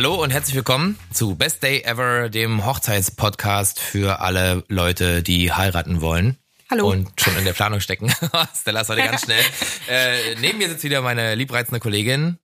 [0.00, 6.00] Hallo und herzlich willkommen zu Best Day Ever, dem Hochzeitspodcast für alle Leute, die heiraten
[6.00, 6.38] wollen.
[6.70, 6.90] Hallo.
[6.90, 8.10] Und schon in der Planung stecken.
[8.58, 9.44] Stella ist heute ganz schnell.
[9.90, 12.38] äh, neben mir sitzt wieder meine liebreizende Kollegin.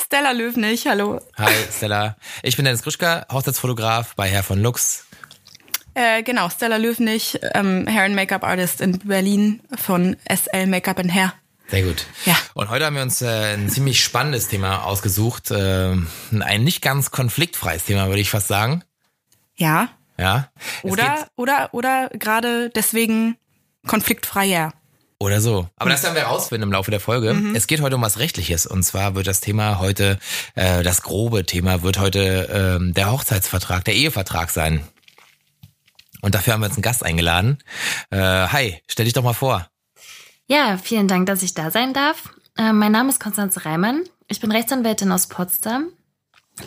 [0.00, 1.20] Stella Löwnig, hallo.
[1.36, 2.16] Hi Stella.
[2.44, 5.04] Ich bin Dennis Gruschka, Hochzeitsfotograf bei Herr von Lux.
[5.94, 11.12] Äh, genau, Stella Löwnig, ähm, Hair and Make-up Artist in Berlin von SL Make-up and
[11.12, 11.32] Hair.
[11.70, 12.06] Sehr gut.
[12.24, 12.36] Ja.
[12.54, 15.52] Und heute haben wir uns äh, ein ziemlich spannendes Thema ausgesucht.
[15.52, 15.94] Äh,
[16.40, 18.82] ein nicht ganz konfliktfreies Thema, würde ich fast sagen.
[19.56, 19.88] Ja.
[20.18, 20.50] Ja.
[20.82, 23.36] Es Oder, oder, oder gerade deswegen
[23.86, 24.72] konfliktfreier.
[25.20, 25.68] Oder so.
[25.76, 27.38] Aber das werden wir rausfinden im Laufe der Folge.
[27.54, 28.66] Es geht heute um was Rechtliches.
[28.66, 30.18] Und zwar wird das Thema heute,
[30.54, 34.82] äh, das grobe Thema wird heute ähm, der Hochzeitsvertrag, der Ehevertrag sein.
[36.22, 37.58] Und dafür haben wir uns einen Gast eingeladen.
[38.10, 39.70] Äh, hi, stell dich doch mal vor.
[40.50, 42.34] Ja, vielen Dank, dass ich da sein darf.
[42.58, 44.02] Äh, mein Name ist Konstanze Reimann.
[44.26, 45.90] Ich bin Rechtsanwältin aus Potsdam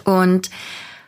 [0.06, 0.50] und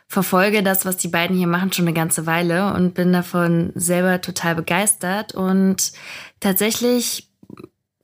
[0.08, 4.20] verfolge das, was die beiden hier machen, schon eine ganze Weile und bin davon selber
[4.20, 5.34] total begeistert.
[5.34, 5.92] Und
[6.40, 7.30] tatsächlich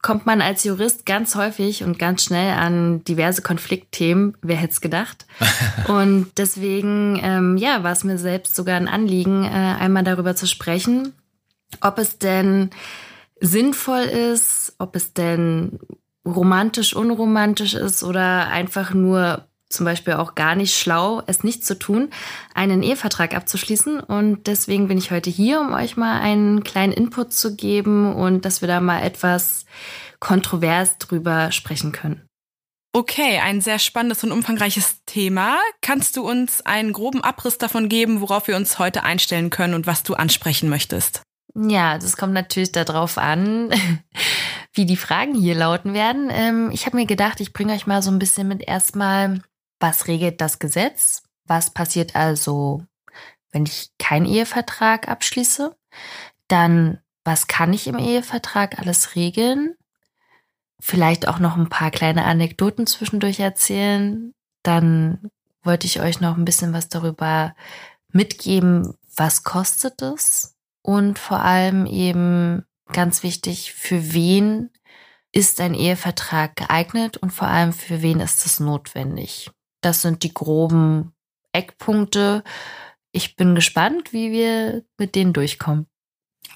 [0.00, 4.38] kommt man als Jurist ganz häufig und ganz schnell an diverse Konfliktthemen.
[4.40, 5.26] Wer hätte es gedacht?
[5.86, 10.46] und deswegen, ähm, ja, war es mir selbst sogar ein Anliegen, äh, einmal darüber zu
[10.46, 11.12] sprechen,
[11.82, 12.70] ob es denn
[13.42, 15.80] sinnvoll ist, ob es denn
[16.24, 21.78] romantisch, unromantisch ist oder einfach nur zum Beispiel auch gar nicht schlau, es nicht zu
[21.78, 22.10] tun,
[22.54, 24.00] einen Ehevertrag abzuschließen.
[24.00, 28.44] Und deswegen bin ich heute hier, um euch mal einen kleinen Input zu geben und
[28.44, 29.64] dass wir da mal etwas
[30.20, 32.22] kontrovers drüber sprechen können.
[32.94, 35.56] Okay, ein sehr spannendes und umfangreiches Thema.
[35.80, 39.86] Kannst du uns einen groben Abriss davon geben, worauf wir uns heute einstellen können und
[39.86, 41.22] was du ansprechen möchtest?
[41.54, 43.70] Ja, das kommt natürlich darauf an,
[44.72, 46.28] wie die Fragen hier lauten werden.
[46.30, 49.42] Ähm, ich habe mir gedacht, ich bringe euch mal so ein bisschen mit erstmal,
[49.78, 51.22] was regelt das Gesetz?
[51.44, 52.84] Was passiert also,
[53.50, 55.76] wenn ich keinen Ehevertrag abschließe?
[56.48, 59.74] Dann, was kann ich im Ehevertrag alles regeln?
[60.80, 64.32] Vielleicht auch noch ein paar kleine Anekdoten zwischendurch erzählen.
[64.62, 65.30] Dann
[65.62, 67.54] wollte ich euch noch ein bisschen was darüber
[68.08, 70.56] mitgeben, was kostet es?
[70.82, 74.70] Und vor allem eben ganz wichtig, für wen
[75.32, 79.50] ist ein Ehevertrag geeignet und vor allem für wen ist es notwendig?
[79.80, 81.12] Das sind die groben
[81.52, 82.44] Eckpunkte.
[83.12, 85.86] Ich bin gespannt, wie wir mit denen durchkommen.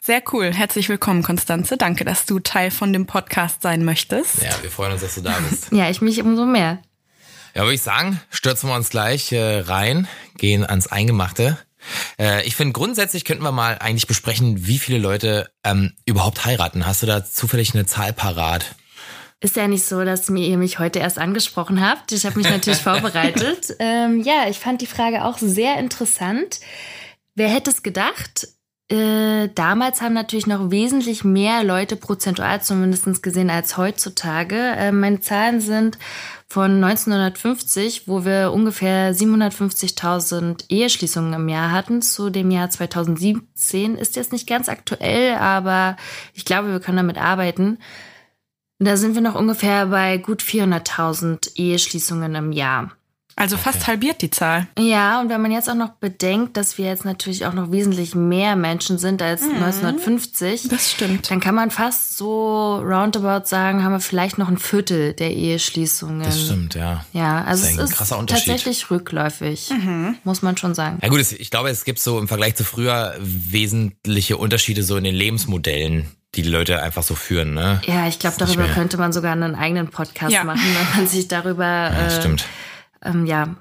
[0.02, 0.52] Sehr cool.
[0.52, 1.76] Herzlich willkommen, Konstanze.
[1.76, 4.42] Danke, dass du Teil von dem Podcast sein möchtest.
[4.42, 5.68] Ja, wir freuen uns, dass du da bist.
[5.72, 6.82] Ja, ich mich umso mehr.
[7.54, 11.58] Ja, würde ich sagen, stürzen wir uns gleich äh, rein, gehen ans Eingemachte.
[12.18, 16.86] Äh, ich finde, grundsätzlich könnten wir mal eigentlich besprechen, wie viele Leute ähm, überhaupt heiraten.
[16.86, 18.74] Hast du da zufällig eine Zahl parat?
[19.40, 22.12] Ist ja nicht so, dass ihr mich heute erst angesprochen habt.
[22.12, 23.76] Ich habe mich natürlich vorbereitet.
[23.78, 26.60] Ähm, ja, ich fand die Frage auch sehr interessant.
[27.34, 28.48] Wer hätte es gedacht?
[28.88, 34.56] Äh, damals haben natürlich noch wesentlich mehr Leute prozentual zumindest gesehen als heutzutage.
[34.56, 35.98] Äh, meine Zahlen sind
[36.48, 43.96] von 1950, wo wir ungefähr 750.000 Eheschließungen im Jahr hatten, zu dem Jahr 2017.
[43.96, 45.96] Ist jetzt nicht ganz aktuell, aber
[46.32, 47.78] ich glaube, wir können damit arbeiten.
[48.78, 52.95] Da sind wir noch ungefähr bei gut 400.000 Eheschließungen im Jahr.
[53.38, 54.66] Also fast halbiert die Zahl.
[54.78, 58.14] Ja, und wenn man jetzt auch noch bedenkt, dass wir jetzt natürlich auch noch wesentlich
[58.14, 61.30] mehr Menschen sind als 1950, Das stimmt.
[61.30, 66.22] dann kann man fast so roundabout sagen, haben wir vielleicht noch ein Viertel der Eheschließungen.
[66.22, 67.04] Das stimmt, ja.
[67.12, 68.46] Ja, also Das ist ein es ist krasser Unterschied.
[68.46, 70.16] tatsächlich rückläufig, Mhm.
[70.24, 70.98] muss man schon sagen.
[71.02, 75.04] Ja gut, ich glaube, es gibt so im Vergleich zu früher wesentliche Unterschiede so in
[75.04, 77.80] den Lebensmodellen, die die Leute einfach so führen, ne?
[77.86, 80.44] Ja, ich glaube, darüber könnte man sogar einen eigenen Podcast Ja.
[80.44, 82.44] machen, wenn man sich darüber Ja, äh, stimmt.
[83.02, 83.56] Ähm, ja,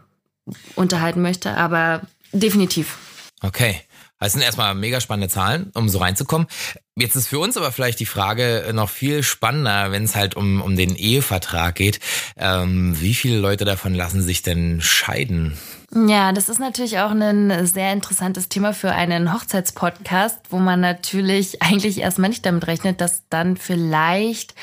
[0.76, 1.56] unterhalten möchte.
[1.58, 2.02] Aber
[2.32, 2.98] definitiv.
[3.42, 3.82] Okay.
[4.18, 6.48] Das sind erstmal mega spannende Zahlen, um so reinzukommen.
[6.96, 10.62] Jetzt ist für uns aber vielleicht die Frage noch viel spannender, wenn es halt um,
[10.62, 12.00] um den Ehevertrag geht.
[12.38, 15.58] Ähm, wie viele Leute davon lassen sich denn scheiden?
[15.94, 21.62] Ja, das ist natürlich auch ein sehr interessantes Thema für einen Hochzeitspodcast, wo man natürlich
[21.62, 24.56] eigentlich erstmal nicht damit rechnet, dass dann vielleicht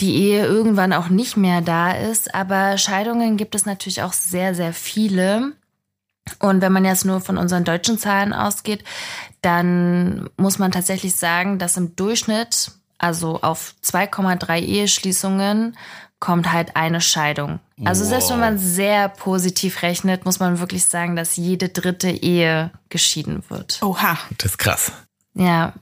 [0.00, 2.34] die Ehe irgendwann auch nicht mehr da ist.
[2.34, 5.52] Aber Scheidungen gibt es natürlich auch sehr, sehr viele.
[6.38, 8.84] Und wenn man jetzt nur von unseren deutschen Zahlen ausgeht,
[9.40, 15.76] dann muss man tatsächlich sagen, dass im Durchschnitt, also auf 2,3 Eheschließungen,
[16.20, 17.58] kommt halt eine Scheidung.
[17.84, 18.44] Also selbst wenn Wow.
[18.44, 23.82] man sehr positiv rechnet, muss man wirklich sagen, dass jede dritte Ehe geschieden wird.
[23.82, 24.16] Oha.
[24.38, 24.92] Das ist krass.
[25.34, 25.72] Ja.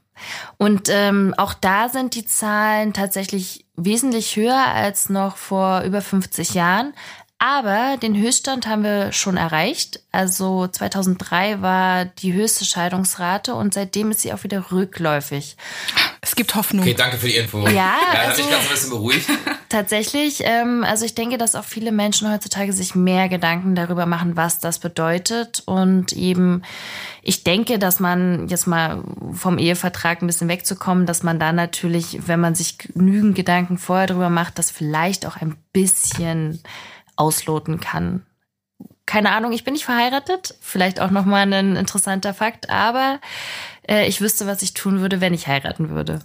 [0.56, 6.54] Und ähm, auch da sind die Zahlen tatsächlich wesentlich höher als noch vor über 50
[6.54, 6.92] Jahren.
[7.42, 10.00] Aber den Höchststand haben wir schon erreicht.
[10.12, 15.56] Also 2003 war die höchste Scheidungsrate und seitdem ist sie auch wieder rückläufig.
[16.20, 16.82] Es gibt Hoffnung.
[16.82, 17.66] Okay, danke für die Info.
[17.66, 19.26] Ja, ja also, hat mich ganz ein bisschen beruhigt.
[19.70, 24.36] Tatsächlich, ähm, also ich denke, dass auch viele Menschen heutzutage sich mehr Gedanken darüber machen,
[24.36, 25.62] was das bedeutet.
[25.64, 26.60] Und eben,
[27.22, 29.02] ich denke, dass man jetzt mal
[29.32, 34.08] vom Ehevertrag ein bisschen wegzukommen, dass man da natürlich, wenn man sich genügend Gedanken vorher
[34.08, 36.60] darüber macht, das vielleicht auch ein bisschen
[37.20, 38.26] ausloten kann.
[39.06, 43.20] Keine Ahnung, ich bin nicht verheiratet, vielleicht auch nochmal ein interessanter Fakt, aber
[43.88, 46.20] äh, ich wüsste, was ich tun würde, wenn ich heiraten würde.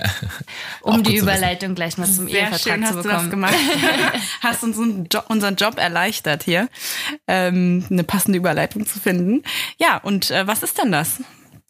[0.80, 3.12] um die Überleitung gleich mal zum Sehr Ehevertrag schön zu hast bekommen.
[3.12, 3.54] du das gemacht.
[4.40, 6.68] hast uns unseren Job, unseren Job erleichtert hier,
[7.28, 9.42] ähm, eine passende Überleitung zu finden.
[9.78, 11.22] Ja, und äh, was ist denn das?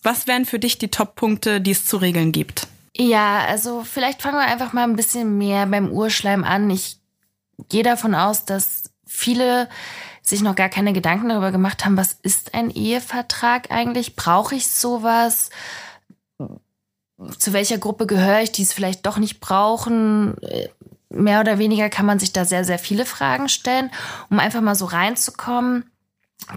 [0.02, 2.68] Was wären für dich die Top-Punkte, die es zu regeln gibt?
[2.96, 6.70] Ja, also vielleicht fangen wir einfach mal ein bisschen mehr beim Urschleim an.
[6.70, 6.98] Ich
[7.68, 9.68] gehe davon aus, dass viele
[10.22, 14.16] sich noch gar keine Gedanken darüber gemacht haben, was ist ein Ehevertrag eigentlich?
[14.16, 15.50] Brauche ich sowas?
[17.38, 20.36] Zu welcher Gruppe gehöre ich, die es vielleicht doch nicht brauchen?
[21.10, 23.90] Mehr oder weniger kann man sich da sehr, sehr viele Fragen stellen,
[24.30, 25.84] um einfach mal so reinzukommen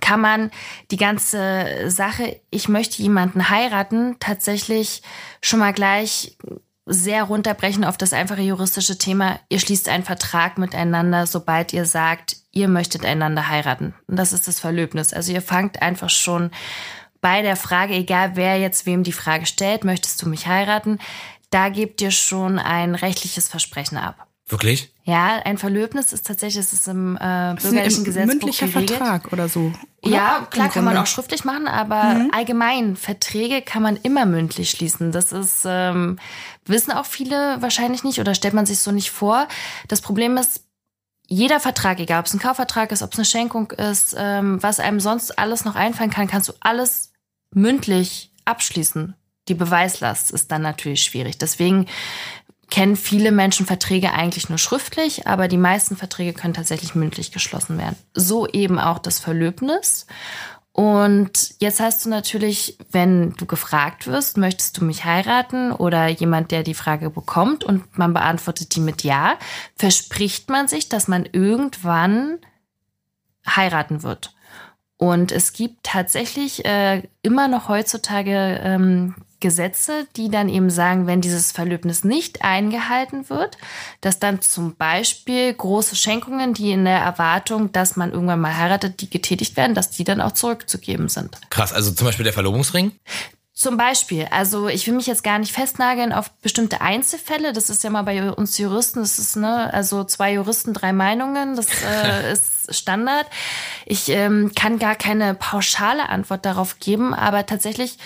[0.01, 0.51] kann man
[0.91, 5.01] die ganze Sache, ich möchte jemanden heiraten, tatsächlich
[5.41, 6.37] schon mal gleich
[6.87, 12.37] sehr runterbrechen auf das einfache juristische Thema, ihr schließt einen Vertrag miteinander, sobald ihr sagt,
[12.51, 13.93] ihr möchtet einander heiraten.
[14.07, 15.13] Und das ist das Verlöbnis.
[15.13, 16.51] Also ihr fangt einfach schon
[17.21, 20.99] bei der Frage, egal wer jetzt wem die Frage stellt, möchtest du mich heiraten,
[21.49, 24.26] da gebt ihr schon ein rechtliches Versprechen ab.
[24.49, 24.93] Wirklich?
[25.03, 28.91] Ja, ein Verlöbnis ist tatsächlich, es ist im äh, ist ein bürgerlichen Gesetzbuch mündlicher geregelt.
[28.91, 29.73] Vertrag oder so.
[30.01, 30.15] oder?
[30.15, 35.11] Ja, klar kann man auch schriftlich machen, aber allgemein Verträge kann man immer mündlich schließen.
[35.11, 36.17] Das ist ähm,
[36.65, 39.49] wissen auch viele wahrscheinlich nicht oder stellt man sich so nicht vor.
[39.89, 40.63] Das Problem ist,
[41.27, 44.79] jeder Vertrag, egal ob es ein Kaufvertrag ist, ob es eine Schenkung ist, ähm, was
[44.79, 47.11] einem sonst alles noch einfallen kann, kannst du alles
[47.53, 49.13] mündlich abschließen.
[49.49, 51.37] Die Beweislast ist dann natürlich schwierig.
[51.37, 51.87] Deswegen
[52.69, 57.77] kennen viele Menschen Verträge eigentlich nur schriftlich, aber die meisten Verträge können tatsächlich mündlich geschlossen
[57.77, 57.95] werden.
[58.13, 60.05] So eben auch das Verlöbnis.
[60.73, 66.51] Und jetzt hast du natürlich, wenn du gefragt wirst, möchtest du mich heiraten oder jemand,
[66.51, 69.39] der die Frage bekommt und man beantwortet die mit Ja,
[69.75, 72.37] verspricht man sich, dass man irgendwann
[73.47, 74.35] heiraten wird.
[74.97, 81.21] Und es gibt tatsächlich äh, immer noch heutzutage ähm, Gesetze, die dann eben sagen, wenn
[81.21, 83.57] dieses Verlöbnis nicht eingehalten wird,
[84.01, 89.01] dass dann zum Beispiel große Schenkungen, die in der Erwartung, dass man irgendwann mal heiratet,
[89.01, 91.37] die getätigt werden, dass die dann auch zurückzugeben sind.
[91.49, 92.93] Krass, also zum Beispiel der Verlobungsring.
[93.57, 97.53] Zum Beispiel, also ich will mich jetzt gar nicht festnageln auf bestimmte Einzelfälle.
[97.53, 101.55] Das ist ja mal bei uns Juristen, das ist ne, also zwei Juristen, drei Meinungen,
[101.55, 103.25] das äh, ist Standard.
[103.87, 107.97] Ich ähm, kann gar keine pauschale Antwort darauf geben, aber tatsächlich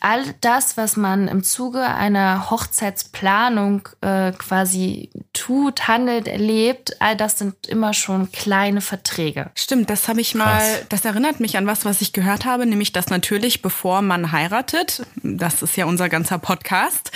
[0.00, 7.38] all das, was man im Zuge einer Hochzeitsplanung äh, quasi tut, handelt, erlebt, all das
[7.38, 9.50] sind immer schon kleine Verträge.
[9.54, 10.84] Stimmt, das habe ich mal, Krass.
[10.88, 15.02] das erinnert mich an was, was ich gehört habe, nämlich dass natürlich, bevor man heiratet,
[15.22, 17.10] das ist ja unser ganzer Podcast,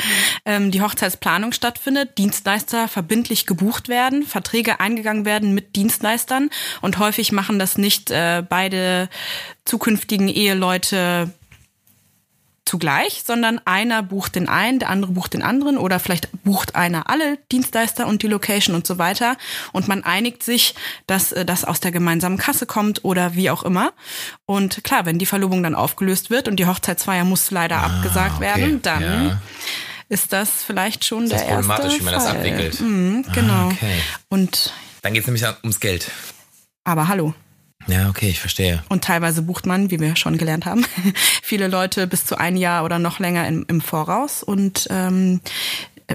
[0.44, 7.32] ähm, die Hochzeitsplanung stattfindet, Dienstleister verbindlich gebucht werden, Verträge eingegangen werden mit Dienstleistern und häufig
[7.32, 9.08] machen das nicht äh, beide
[9.64, 11.30] zukünftigen Eheleute
[12.68, 17.08] zugleich, sondern einer bucht den einen, der andere bucht den anderen oder vielleicht bucht einer
[17.08, 19.37] alle Dienstleister und die Location und so weiter
[19.73, 20.75] und man einigt sich,
[21.06, 23.92] dass äh, das aus der gemeinsamen Kasse kommt oder wie auch immer.
[24.44, 28.37] Und klar, wenn die Verlobung dann aufgelöst wird und die Hochzeitsfeier muss leider abgesagt Ah,
[28.37, 28.44] okay.
[28.61, 29.40] werden, dann Ja.
[30.08, 32.80] ist das vielleicht schon das der erste problematisch, wie man das abwickelt?
[32.80, 33.52] Mhm, genau.
[33.52, 34.00] Ah, okay.
[34.28, 36.11] Und Dann geht's nämlich ums Geld.
[36.85, 37.32] aber hallo.
[37.86, 38.82] Ja, okay, ich verstehe.
[38.88, 40.84] Und teilweise bucht man, wie wir schon gelernt haben,
[41.42, 44.42] viele Leute bis zu ein Jahr oder noch länger im, im Voraus.
[44.42, 45.40] Und ähm,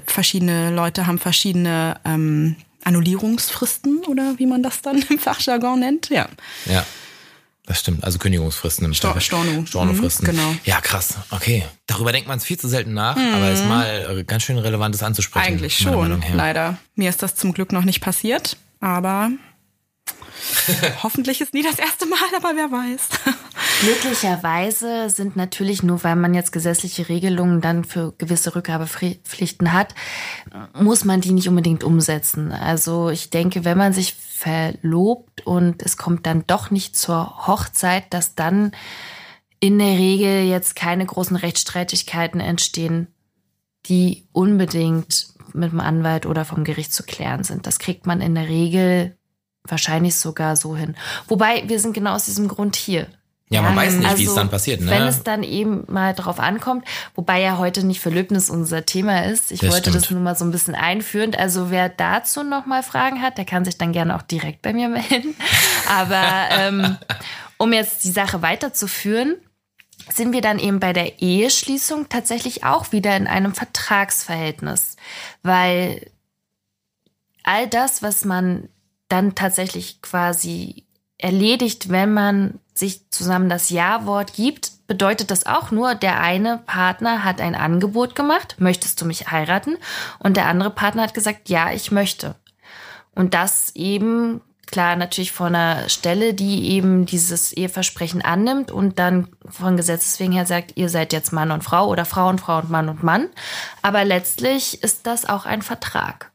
[0.05, 6.09] verschiedene Leute haben verschiedene ähm, Annullierungsfristen oder wie man das dann im Fachjargon nennt.
[6.09, 6.27] Ja.
[6.65, 6.85] Ja.
[7.67, 8.03] Das stimmt.
[8.03, 9.21] Also Kündigungsfristen im Zweifel.
[9.21, 9.65] Storno.
[9.65, 10.27] Stornofristen.
[10.27, 10.55] Mhm, genau.
[10.65, 11.15] Ja, krass.
[11.29, 11.63] Okay.
[11.85, 15.53] Darüber denkt man viel zu selten nach, aber ist mal äh, ganz schön relevantes anzusprechen.
[15.53, 16.77] Eigentlich schon, leider.
[16.95, 19.29] Mir ist das zum Glück noch nicht passiert, aber
[21.03, 23.09] hoffentlich ist nie das erste Mal, aber wer weiß.
[23.81, 29.95] Glücklicherweise sind natürlich nur, weil man jetzt gesetzliche Regelungen dann für gewisse Rückgabepflichten hat,
[30.73, 32.51] muss man die nicht unbedingt umsetzen.
[32.51, 38.05] Also ich denke, wenn man sich verlobt und es kommt dann doch nicht zur Hochzeit,
[38.13, 38.71] dass dann
[39.59, 43.07] in der Regel jetzt keine großen Rechtsstreitigkeiten entstehen,
[43.85, 47.67] die unbedingt mit dem Anwalt oder vom Gericht zu klären sind.
[47.67, 49.15] Das kriegt man in der Regel
[49.63, 50.95] wahrscheinlich sogar so hin.
[51.27, 53.07] Wobei wir sind genau aus diesem Grund hier.
[53.51, 54.79] Ja, man weiß nicht, also, wie es also, dann passiert.
[54.79, 54.89] Ne?
[54.89, 59.51] Wenn es dann eben mal drauf ankommt, wobei ja heute nicht Verlöbnis unser Thema ist.
[59.51, 60.03] Ich das wollte stimmt.
[60.05, 61.35] das nur mal so ein bisschen einführen.
[61.35, 64.71] Also wer dazu noch mal Fragen hat, der kann sich dann gerne auch direkt bei
[64.71, 65.35] mir melden.
[65.89, 66.97] Aber ähm,
[67.57, 69.35] um jetzt die Sache weiterzuführen,
[70.09, 74.95] sind wir dann eben bei der Eheschließung tatsächlich auch wieder in einem Vertragsverhältnis,
[75.43, 76.09] weil
[77.43, 78.69] all das, was man
[79.11, 80.85] dann tatsächlich quasi
[81.17, 87.23] erledigt, wenn man sich zusammen das Ja-Wort gibt, bedeutet das auch nur, der eine Partner
[87.23, 89.77] hat ein Angebot gemacht, möchtest du mich heiraten?
[90.19, 92.35] Und der andere Partner hat gesagt, ja, ich möchte.
[93.13, 99.27] Und das eben, klar, natürlich von einer Stelle, die eben dieses Eheversprechen annimmt und dann
[99.47, 102.57] von Gesetzes wegen her sagt, ihr seid jetzt Mann und Frau oder Frau und Frau
[102.59, 103.27] und Mann und Mann.
[103.81, 106.30] Aber letztlich ist das auch ein Vertrag.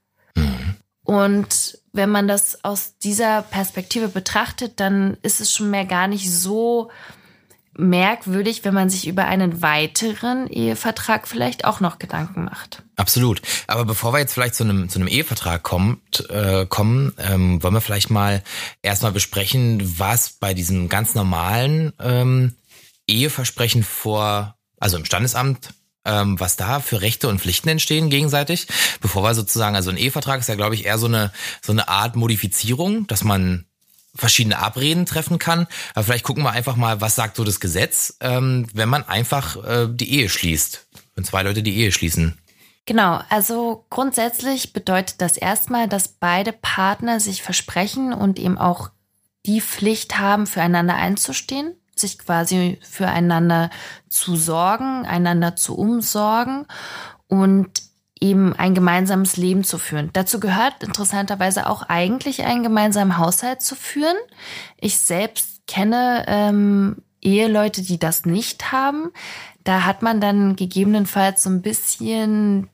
[1.06, 6.30] Und wenn man das aus dieser Perspektive betrachtet, dann ist es schon mehr gar nicht
[6.30, 6.90] so
[7.78, 12.82] merkwürdig, wenn man sich über einen weiteren Ehevertrag vielleicht auch noch Gedanken macht.
[12.96, 13.40] Absolut.
[13.68, 17.75] Aber bevor wir jetzt vielleicht zu einem, zu einem Ehevertrag kommt, äh, kommen, ähm, wollen
[17.75, 18.42] wir vielleicht mal
[18.82, 22.56] erstmal besprechen, was bei diesem ganz normalen ähm,
[23.06, 25.70] Eheversprechen vor, also im Standesamt
[26.06, 28.66] ähm, was da für Rechte und Pflichten entstehen gegenseitig,
[29.00, 31.32] bevor wir sozusagen, also ein Ehevertrag ist ja, glaube ich, eher so eine,
[31.62, 33.66] so eine Art Modifizierung, dass man
[34.14, 35.66] verschiedene Abreden treffen kann.
[35.94, 39.62] Aber vielleicht gucken wir einfach mal, was sagt so das Gesetz, ähm, wenn man einfach
[39.64, 42.38] äh, die Ehe schließt, wenn zwei Leute die Ehe schließen.
[42.86, 48.90] Genau, also grundsätzlich bedeutet das erstmal, dass beide Partner sich versprechen und eben auch
[49.44, 53.70] die Pflicht haben, füreinander einzustehen sich quasi füreinander
[54.08, 56.66] zu sorgen, einander zu umsorgen
[57.28, 57.68] und
[58.20, 60.10] eben ein gemeinsames Leben zu führen.
[60.12, 64.16] Dazu gehört interessanterweise auch eigentlich einen gemeinsamen Haushalt zu führen.
[64.78, 69.10] Ich selbst kenne ähm, Eheleute, die das nicht haben.
[69.64, 72.68] Da hat man dann gegebenenfalls so ein bisschen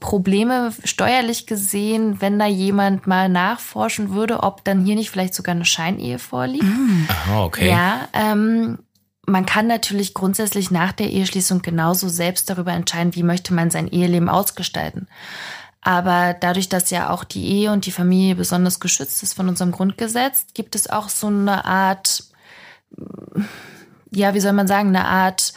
[0.00, 5.54] Probleme steuerlich gesehen, wenn da jemand mal nachforschen würde, ob dann hier nicht vielleicht sogar
[5.54, 6.64] eine Scheinehe vorliegt.
[7.08, 7.68] Aha, okay.
[7.68, 8.78] Ja, ähm,
[9.26, 13.88] man kann natürlich grundsätzlich nach der Eheschließung genauso selbst darüber entscheiden, wie möchte man sein
[13.88, 15.06] Eheleben ausgestalten.
[15.82, 19.70] Aber dadurch, dass ja auch die Ehe und die Familie besonders geschützt ist von unserem
[19.70, 22.24] Grundgesetz, gibt es auch so eine Art,
[24.10, 25.52] ja, wie soll man sagen, eine Art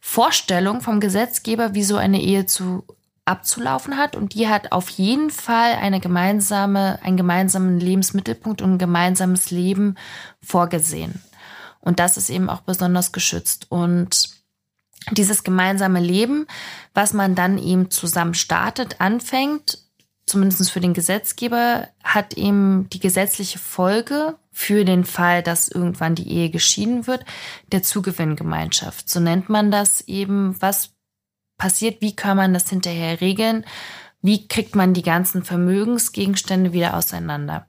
[0.00, 2.84] Vorstellung vom Gesetzgeber, wie so eine Ehe zu
[3.28, 8.78] abzulaufen hat und die hat auf jeden Fall eine gemeinsame, einen gemeinsamen Lebensmittelpunkt und ein
[8.78, 9.96] gemeinsames Leben
[10.42, 11.22] vorgesehen.
[11.80, 13.66] Und das ist eben auch besonders geschützt.
[13.70, 14.30] Und
[15.12, 16.46] dieses gemeinsame Leben,
[16.94, 19.78] was man dann eben zusammen startet, anfängt,
[20.26, 26.28] zumindest für den Gesetzgeber, hat eben die gesetzliche Folge für den Fall, dass irgendwann die
[26.28, 27.24] Ehe geschieden wird,
[27.72, 29.08] der Zugewinngemeinschaft.
[29.08, 30.97] So nennt man das eben, was
[31.58, 33.64] passiert, wie kann man das hinterher regeln,
[34.22, 37.66] wie kriegt man die ganzen Vermögensgegenstände wieder auseinander.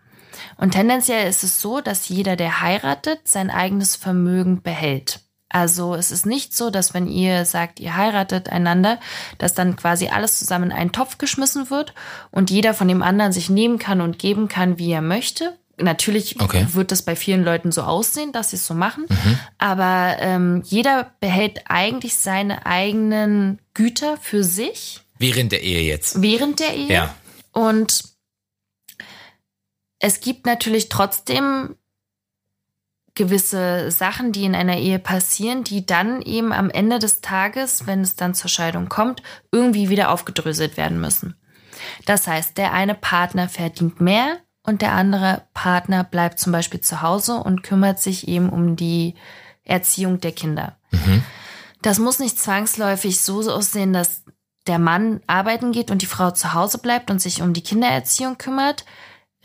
[0.58, 5.22] Und tendenziell ist es so, dass jeder, der heiratet, sein eigenes Vermögen behält.
[5.50, 9.00] Also es ist nicht so, dass wenn ihr sagt, ihr heiratet einander,
[9.40, 11.96] dass dann quasi alles zusammen in einen Topf geschmissen wird
[12.30, 16.40] und jeder von dem anderen sich nehmen kann und geben kann, wie er möchte, Natürlich
[16.42, 16.68] okay.
[16.74, 19.06] wird das bei vielen Leuten so aussehen, dass sie es so machen.
[19.10, 19.40] Mhm.
[19.58, 25.02] Aber ähm, jeder behält eigentlich seine eigenen Güter für sich.
[25.18, 26.22] Während der Ehe jetzt.
[26.22, 26.94] Während der Ehe.
[26.94, 27.16] Ja.
[27.52, 28.04] Und
[30.00, 31.76] es gibt natürlich trotzdem
[33.16, 38.02] gewisse Sachen, die in einer Ehe passieren, die dann eben am Ende des Tages, wenn
[38.02, 39.22] es dann zur Scheidung kommt,
[39.52, 41.36] irgendwie wieder aufgedröselt werden müssen.
[42.06, 44.38] Das heißt, der eine Partner verdient mehr,
[44.70, 49.16] und der andere Partner bleibt zum Beispiel zu Hause und kümmert sich eben um die
[49.64, 50.78] Erziehung der Kinder.
[50.92, 51.24] Mhm.
[51.82, 54.24] Das muss nicht zwangsläufig so aussehen, dass
[54.68, 58.38] der Mann arbeiten geht und die Frau zu Hause bleibt und sich um die Kindererziehung
[58.38, 58.86] kümmert.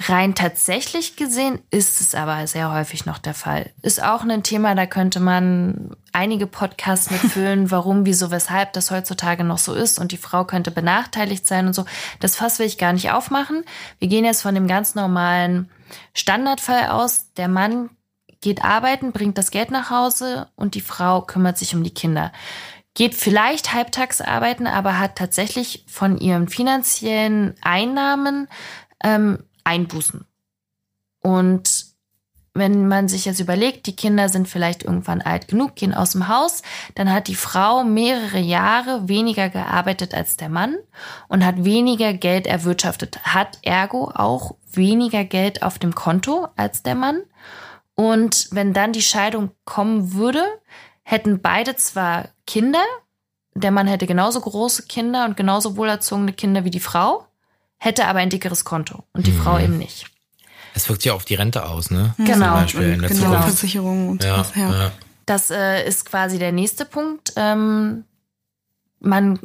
[0.01, 3.71] Rein tatsächlich gesehen ist es aber sehr häufig noch der Fall.
[3.81, 9.45] Ist auch ein Thema, da könnte man einige Podcasts mitfüllen, warum, wieso, weshalb das heutzutage
[9.45, 11.85] noch so ist und die Frau könnte benachteiligt sein und so.
[12.19, 13.65] Das Fass will ich gar nicht aufmachen.
[14.01, 15.71] Wir gehen jetzt von dem ganz normalen
[16.13, 17.33] Standardfall aus.
[17.35, 17.91] Der Mann
[18.41, 22.33] geht arbeiten, bringt das Geld nach Hause und die Frau kümmert sich um die Kinder.
[22.95, 28.49] Geht vielleicht halbtags arbeiten, aber hat tatsächlich von ihren finanziellen Einnahmen
[29.03, 30.27] ähm, Einbußen.
[31.21, 31.95] Und
[32.57, 36.29] wenn man sich jetzt überlegt, die Kinder sind vielleicht irgendwann alt genug, gehen aus dem
[36.29, 36.63] Haus,
[36.95, 40.77] dann hat die Frau mehrere Jahre weniger gearbeitet als der Mann
[41.29, 46.95] und hat weniger Geld erwirtschaftet, hat ergo auch weniger Geld auf dem Konto als der
[46.95, 47.23] Mann.
[47.97, 50.45] Und wenn dann die Scheidung kommen würde,
[51.03, 52.83] hätten beide zwar Kinder,
[53.55, 57.27] der Mann hätte genauso große Kinder und genauso wohlerzogene Kinder wie die Frau,
[57.85, 59.43] hätte aber ein dickeres Konto und die mhm.
[59.43, 60.07] Frau eben nicht.
[60.75, 62.15] Es wirkt ja auf die Rente aus, ne?
[62.19, 62.59] Genau.
[62.59, 63.45] und genau, Zukunft.
[63.45, 64.53] Versicherung und ja, sowas.
[64.57, 64.73] Ja.
[64.73, 64.93] ja.
[65.27, 67.33] Das äh, ist quasi der nächste Punkt.
[67.37, 68.05] Ähm,
[69.01, 69.39] man,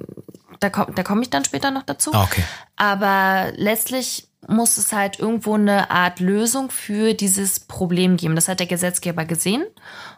[0.59, 2.11] da, komm, da komme ich dann später noch dazu.
[2.13, 2.43] Ah, okay.
[2.75, 8.35] Aber letztlich muss es halt irgendwo eine Art Lösung für dieses Problem geben.
[8.35, 9.63] Das hat der Gesetzgeber gesehen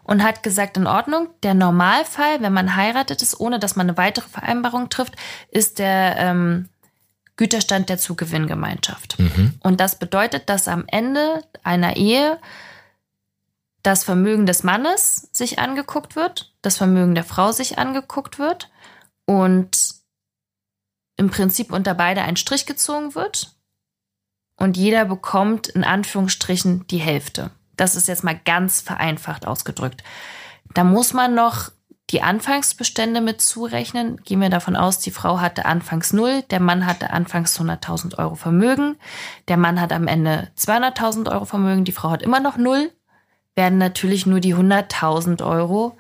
[0.04, 3.98] und hat gesagt, in Ordnung, der Normalfall, wenn man heiratet ist, ohne dass man eine
[3.98, 5.16] weitere Vereinbarung trifft,
[5.50, 6.70] ist der ähm,
[7.38, 9.20] Güterstand der Zugewinngemeinschaft.
[9.20, 9.56] Mhm.
[9.62, 12.40] Und das bedeutet, dass am Ende einer Ehe
[13.84, 18.70] das Vermögen des Mannes sich angeguckt wird, das Vermögen der Frau sich angeguckt wird
[19.26, 19.96] und
[21.18, 23.56] im Prinzip unter beide ein Strich gezogen wird
[24.56, 27.52] und jeder bekommt in Anführungsstrichen die Hälfte.
[27.76, 30.04] Das ist jetzt mal ganz vereinfacht ausgedrückt.
[30.74, 31.72] Da muss man noch
[32.12, 34.18] die Anfangsbestände mit zurechnen.
[34.24, 38.36] Gehen wir davon aus, die Frau hatte anfangs null, der Mann hatte anfangs 100.000 Euro
[38.36, 38.98] Vermögen,
[39.48, 42.92] der Mann hat am Ende 200.000 Euro Vermögen, die Frau hat immer noch null,
[43.56, 45.98] werden natürlich nur die 100.000 Euro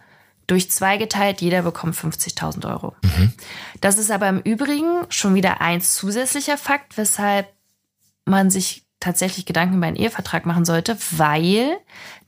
[0.47, 2.93] durch zwei geteilt, jeder bekommt 50.000 Euro.
[3.03, 3.31] Mhm.
[3.79, 7.47] Das ist aber im Übrigen schon wieder ein zusätzlicher Fakt, weshalb
[8.25, 11.77] man sich tatsächlich Gedanken über einen Ehevertrag machen sollte, weil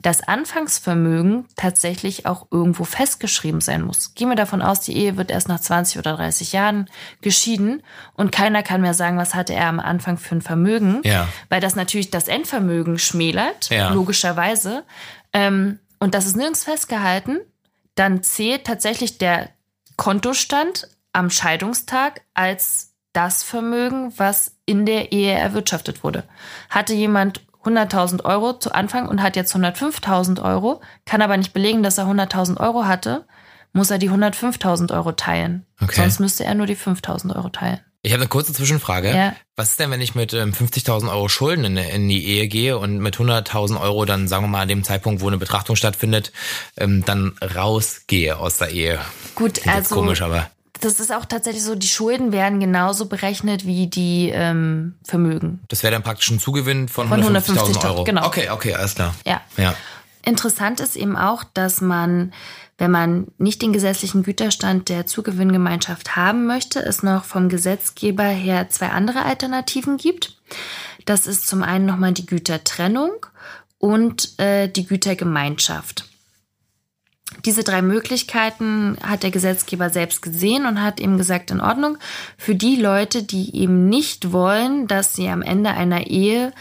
[0.02, 4.16] das Anfangsvermögen tatsächlich auch irgendwo festgeschrieben sein muss.
[4.16, 6.90] Gehen wir davon aus, die Ehe wird erst nach 20 oder 30 Jahren
[7.22, 7.82] geschieden
[8.16, 11.30] und keiner kann mehr sagen, was hatte er am Anfang für ein Vermögen, ja.
[11.48, 13.94] weil das natürlich das Endvermögen schmälert, ja.
[13.94, 14.84] logischerweise.
[15.32, 17.40] Ähm, und das ist nirgends festgehalten.
[17.96, 19.50] Dann zählt tatsächlich der
[19.96, 26.24] Kontostand am Scheidungstag als das Vermögen, was in der Ehe erwirtschaftet wurde.
[26.70, 31.84] Hatte jemand 100.000 Euro zu Anfang und hat jetzt 105.000 Euro, kann aber nicht belegen,
[31.84, 33.26] dass er 100.000 Euro hatte,
[33.72, 35.66] muss er die 105.000 Euro teilen.
[35.82, 35.96] Okay.
[35.96, 37.80] Sonst müsste er nur die 5.000 Euro teilen.
[38.06, 39.16] Ich habe eine kurze Zwischenfrage.
[39.16, 39.34] Ja.
[39.56, 42.78] Was ist denn, wenn ich mit ähm, 50.000 Euro Schulden in, in, die Ehe gehe
[42.78, 46.34] und mit 100.000 Euro dann, sagen wir mal, an dem Zeitpunkt, wo eine Betrachtung stattfindet,
[46.76, 49.00] ähm, dann rausgehe aus der Ehe?
[49.36, 50.50] Gut, Klingt also komisch, aber
[50.84, 55.62] das ist auch tatsächlich so, die Schulden werden genauso berechnet wie die ähm, Vermögen.
[55.70, 58.04] Das wäre dann praktisch ein Zugewinn von, Von 150.000 150.000, Euro.
[58.04, 58.26] genau.
[58.26, 59.16] Okay, okay, alles klar.
[59.26, 59.42] Ja.
[59.58, 59.76] Ja.
[60.26, 62.34] Interessant ist eben auch, dass man,
[62.78, 68.70] wenn man nicht den gesetzlichen Güterstand der Zugewinngemeinschaft haben möchte, es noch vom Gesetzgeber her
[68.70, 70.38] zwei andere Alternativen gibt.
[71.06, 73.26] Das ist zum einen nochmal die Gütertrennung
[73.80, 76.06] und äh, die Gütergemeinschaft.
[77.46, 81.98] Diese drei Möglichkeiten hat der Gesetzgeber selbst gesehen und hat eben gesagt, in Ordnung,
[82.38, 86.54] für die Leute, die eben nicht wollen, dass sie am Ende einer Ehe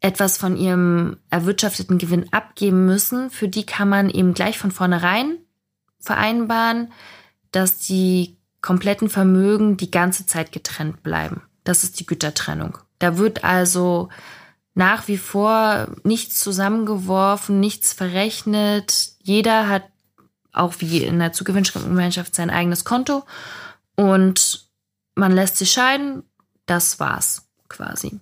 [0.00, 5.36] etwas von ihrem erwirtschafteten Gewinn abgeben müssen, für die kann man eben gleich von vornherein
[6.00, 6.92] vereinbaren,
[7.52, 11.42] dass die kompletten Vermögen die ganze Zeit getrennt bleiben.
[11.64, 12.78] Das ist die Gütertrennung.
[12.98, 14.08] Da wird also
[14.74, 19.12] nach wie vor nichts zusammengeworfen, nichts verrechnet.
[19.22, 19.84] Jeder hat
[20.52, 23.24] auch wie in der Zugewinngemeinschaft sein eigenes Konto
[23.96, 24.68] und
[25.14, 26.22] man lässt sich scheiden.
[26.66, 28.20] Das war's quasi.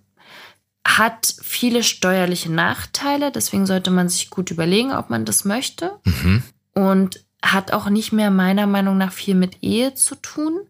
[0.86, 5.92] Hat viele steuerliche Nachteile, deswegen sollte man sich gut überlegen, ob man das möchte.
[6.04, 6.42] Mhm.
[6.74, 10.60] Und hat auch nicht mehr meiner Meinung nach viel mit Ehe zu tun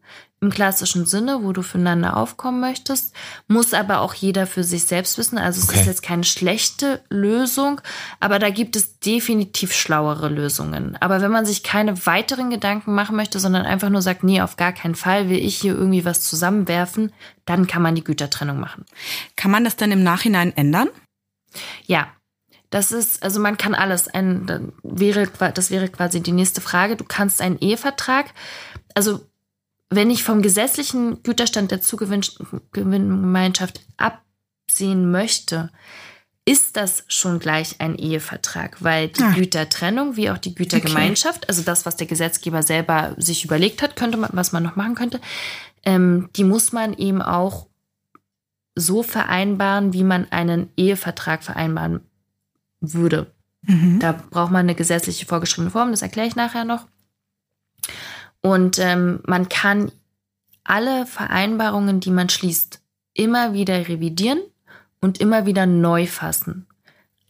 [0.42, 3.14] im klassischen Sinne, wo du füreinander aufkommen möchtest,
[3.46, 5.36] muss aber auch jeder für sich selbst wissen.
[5.36, 5.74] Also Okay.
[5.74, 7.82] es ist jetzt keine schlechte Lösung,
[8.20, 10.96] aber da gibt es definitiv schlauere Lösungen.
[11.00, 14.56] Aber wenn man sich keine weiteren Gedanken machen möchte, sondern einfach nur sagt, nee, auf
[14.56, 17.12] gar keinen Fall will ich hier irgendwie was zusammenwerfen,
[17.44, 18.86] dann kann man die Gütertrennung machen.
[19.36, 20.88] Kann man das dann im Nachhinein ändern?
[21.84, 22.08] Ja.
[22.70, 24.06] Das ist, also man kann alles.
[24.06, 26.94] Ein, dann wäre, das wäre quasi die nächste Frage.
[26.94, 28.26] Du kannst einen Ehevertrag,
[28.94, 29.20] also
[29.90, 35.70] wenn ich vom gesetzlichen Güterstand der Zugewinngemeinschaft absehen möchte,
[36.46, 39.32] ist das schon gleich ein Ehevertrag, weil die Ah.
[39.32, 44.16] Gütertrennung wie auch die Gütergemeinschaft, also das, was der Gesetzgeber selber sich überlegt hat, könnte
[44.16, 45.20] man, was man noch machen könnte,
[45.84, 47.66] ähm, die muss man eben auch
[48.74, 52.00] so vereinbaren, wie man einen Ehevertrag vereinbaren
[52.80, 53.32] würde.
[53.62, 53.98] Mhm.
[54.00, 56.86] Da braucht man eine gesetzliche vorgeschriebene Form, das erkläre ich nachher noch.
[58.42, 59.92] Und ähm, man kann
[60.64, 62.80] alle Vereinbarungen, die man schließt,
[63.14, 64.40] immer wieder revidieren
[65.00, 66.66] und immer wieder neu fassen.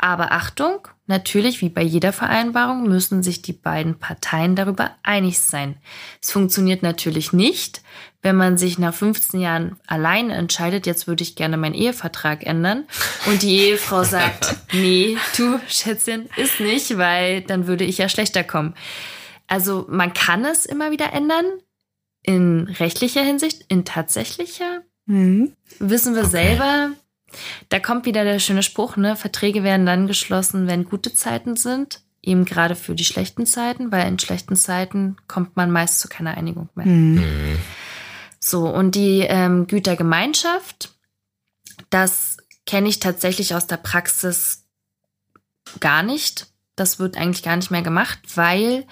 [0.02, 5.76] Aber Achtung, natürlich, wie bei jeder Vereinbarung, müssen sich die beiden Parteien darüber einig sein.
[6.22, 7.82] Es funktioniert natürlich nicht,
[8.22, 12.84] wenn man sich nach 15 Jahren allein entscheidet, jetzt würde ich gerne meinen Ehevertrag ändern
[13.26, 18.44] und die Ehefrau sagt, nee, du Schätzchen, ist nicht, weil dann würde ich ja schlechter
[18.44, 18.74] kommen.
[19.50, 21.44] Also man kann es immer wieder ändern,
[22.22, 25.52] in rechtlicher Hinsicht, in tatsächlicher mhm.
[25.80, 26.30] wissen wir okay.
[26.30, 26.90] selber,
[27.68, 29.16] da kommt wieder der schöne Spruch, ne?
[29.16, 32.02] Verträge werden dann geschlossen, wenn gute Zeiten sind.
[32.22, 36.36] Eben gerade für die schlechten Zeiten, weil in schlechten Zeiten kommt man meist zu keiner
[36.36, 36.86] Einigung mehr.
[36.86, 37.58] Mhm.
[38.38, 40.94] So, und die ähm, Gütergemeinschaft,
[41.88, 42.36] das
[42.66, 44.66] kenne ich tatsächlich aus der Praxis
[45.80, 46.46] gar nicht.
[46.76, 48.86] Das wird eigentlich gar nicht mehr gemacht, weil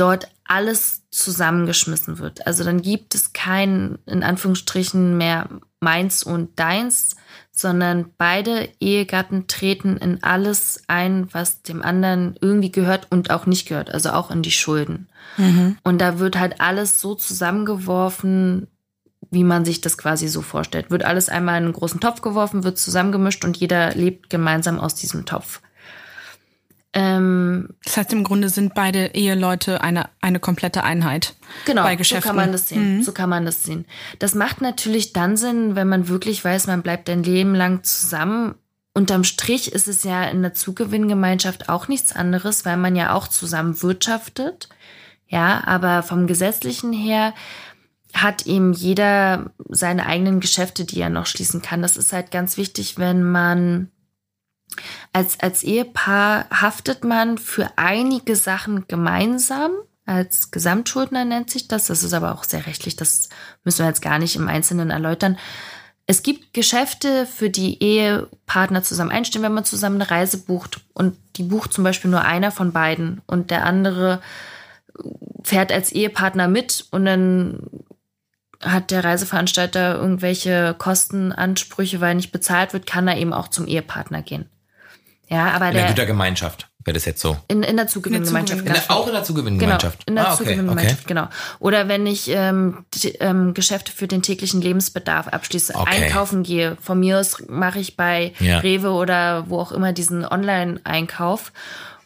[0.00, 2.46] dort alles zusammengeschmissen wird.
[2.46, 5.48] Also dann gibt es kein, in Anführungsstrichen, mehr
[5.80, 7.16] meins und deins,
[7.52, 13.68] sondern beide Ehegatten treten in alles ein, was dem anderen irgendwie gehört und auch nicht
[13.68, 15.08] gehört, also auch in die Schulden.
[15.36, 15.76] Mhm.
[15.82, 18.66] Und da wird halt alles so zusammengeworfen,
[19.30, 20.90] wie man sich das quasi so vorstellt.
[20.90, 24.94] Wird alles einmal in einen großen Topf geworfen, wird zusammengemischt und jeder lebt gemeinsam aus
[24.94, 25.60] diesem Topf.
[26.92, 31.36] Ähm, das heißt, im Grunde sind beide Eheleute eine, eine komplette Einheit.
[31.64, 32.22] Genau, bei Geschäften.
[32.22, 32.96] so kann man das sehen.
[32.96, 33.02] Mhm.
[33.02, 33.84] So kann man das sehen.
[34.18, 38.56] Das macht natürlich dann Sinn, wenn man wirklich weiß, man bleibt ein Leben lang zusammen.
[38.92, 43.28] Unterm Strich ist es ja in der Zugewinngemeinschaft auch nichts anderes, weil man ja auch
[43.28, 44.68] zusammen wirtschaftet.
[45.28, 47.34] Ja, aber vom Gesetzlichen her
[48.12, 51.82] hat eben jeder seine eigenen Geschäfte, die er noch schließen kann.
[51.82, 53.92] Das ist halt ganz wichtig, wenn man
[55.12, 59.72] als, als Ehepaar haftet man für einige Sachen gemeinsam.
[60.06, 61.86] Als Gesamtschuldner nennt sich das.
[61.86, 62.96] Das ist aber auch sehr rechtlich.
[62.96, 63.28] Das
[63.64, 65.38] müssen wir jetzt gar nicht im Einzelnen erläutern.
[66.06, 71.16] Es gibt Geschäfte, für die Ehepartner zusammen einstehen, wenn man zusammen eine Reise bucht und
[71.36, 74.20] die bucht zum Beispiel nur einer von beiden und der andere
[75.44, 77.60] fährt als Ehepartner mit und dann
[78.60, 84.22] hat der Reiseveranstalter irgendwelche Kostenansprüche, weil nicht bezahlt wird, kann er eben auch zum Ehepartner
[84.22, 84.48] gehen.
[85.30, 87.36] Ja, aber in der, der Gütergemeinschaft wäre das jetzt so.
[87.46, 88.66] In, in der Zugewinngemeinschaft.
[88.66, 90.06] In der, auch in der Zugewinngemeinschaft.
[90.06, 91.08] Genau, in der ah, okay, Zugewinngemeinschaft, okay.
[91.08, 91.28] genau.
[91.60, 96.04] Oder wenn ich ähm, die, ähm, Geschäfte für den täglichen Lebensbedarf abschließe, okay.
[96.04, 96.76] einkaufen gehe.
[96.80, 98.58] Von mir aus mache ich bei ja.
[98.58, 101.52] Rewe oder wo auch immer diesen Online-Einkauf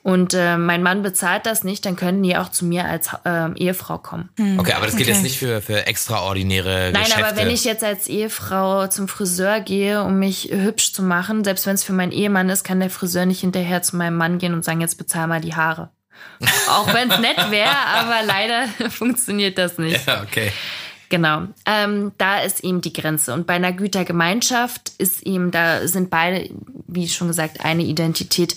[0.05, 3.51] und äh, mein Mann bezahlt das nicht, dann können die auch zu mir als äh,
[3.55, 4.29] Ehefrau kommen.
[4.37, 4.59] Hm.
[4.59, 5.17] Okay, aber das gilt okay.
[5.17, 7.27] jetzt nicht für, für extraordinäre Nein, Geschäfte.
[7.27, 11.67] aber wenn ich jetzt als Ehefrau zum Friseur gehe, um mich hübsch zu machen, selbst
[11.67, 14.53] wenn es für meinen Ehemann ist, kann der Friseur nicht hinterher zu meinem Mann gehen
[14.53, 15.89] und sagen, jetzt bezahl mal die Haare.
[16.69, 20.07] auch wenn es nett wäre, aber leider funktioniert das nicht.
[20.07, 20.53] Ja, okay.
[21.09, 23.33] Genau, ähm, da ist eben die Grenze.
[23.33, 26.51] Und bei einer Gütergemeinschaft ist eben, da sind beide,
[26.89, 28.57] wie schon gesagt, eine Identität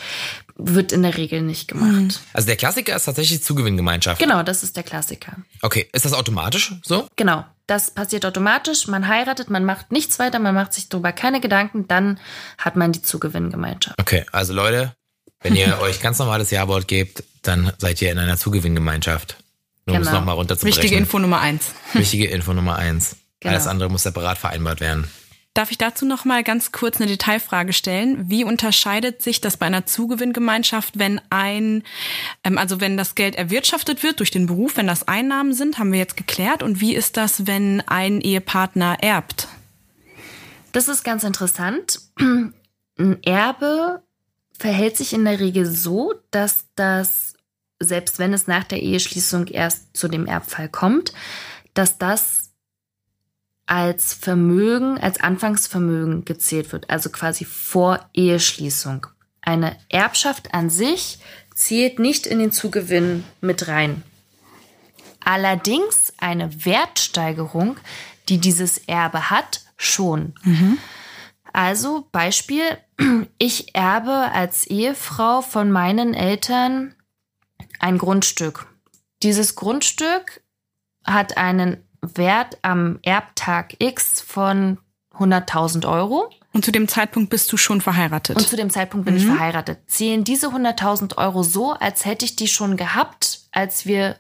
[0.57, 1.91] wird in der Regel nicht gemacht.
[1.91, 2.09] Mhm.
[2.33, 4.19] Also der Klassiker ist tatsächlich Zugewinngemeinschaft.
[4.19, 5.33] Genau, das ist der Klassiker.
[5.61, 7.07] Okay, ist das automatisch so?
[7.15, 8.87] Genau, das passiert automatisch.
[8.87, 12.19] Man heiratet, man macht nichts weiter, man macht sich darüber keine Gedanken, dann
[12.57, 13.99] hat man die Zugewinngemeinschaft.
[13.99, 14.93] Okay, also Leute,
[15.41, 19.37] wenn ihr euch ganz normales Jawort gebt, dann seid ihr in einer Zugewinngemeinschaft.
[19.85, 19.97] Nur genau.
[19.97, 20.83] um es nochmal runterzubrechen.
[20.83, 21.71] Wichtige Info Nummer eins.
[21.93, 23.15] Wichtige Info Nummer eins.
[23.39, 23.53] Genau.
[23.53, 25.07] Alles andere muss separat vereinbart werden.
[25.57, 28.29] Darf ich dazu noch mal ganz kurz eine Detailfrage stellen?
[28.29, 31.81] Wie unterscheidet sich das bei einer Zugewinngemeinschaft, wenn ein,
[32.43, 35.91] ähm, also wenn das Geld erwirtschaftet wird durch den Beruf, wenn das Einnahmen sind, haben
[35.91, 36.61] wir jetzt geklärt.
[36.61, 39.47] Und wie ist das, wenn ein Ehepartner erbt?
[40.73, 42.01] Das ist ganz interessant.
[42.19, 44.03] Ein Erbe
[44.59, 47.33] verhält sich in der Regel so, dass das,
[47.79, 51.13] selbst wenn es nach der Eheschließung erst zu dem Erbfall kommt,
[51.73, 52.36] dass das
[53.67, 59.07] als Vermögen, als Anfangsvermögen gezählt wird, also quasi vor Eheschließung.
[59.41, 61.19] Eine Erbschaft an sich
[61.53, 64.03] zählt nicht in den Zugewinn mit rein.
[65.23, 67.77] Allerdings eine Wertsteigerung,
[68.29, 70.33] die dieses Erbe hat, schon.
[70.43, 70.77] Mhm.
[71.53, 72.63] Also Beispiel,
[73.37, 76.95] ich erbe als Ehefrau von meinen Eltern
[77.79, 78.67] ein Grundstück.
[79.23, 80.41] Dieses Grundstück
[81.03, 84.77] hat einen Wert am Erbtag X von
[85.17, 86.29] 100.000 Euro.
[86.53, 88.37] Und zu dem Zeitpunkt bist du schon verheiratet.
[88.37, 89.19] Und zu dem Zeitpunkt bin mhm.
[89.19, 89.79] ich verheiratet.
[89.87, 94.17] Zählen diese 100.000 Euro so, als hätte ich die schon gehabt, als wir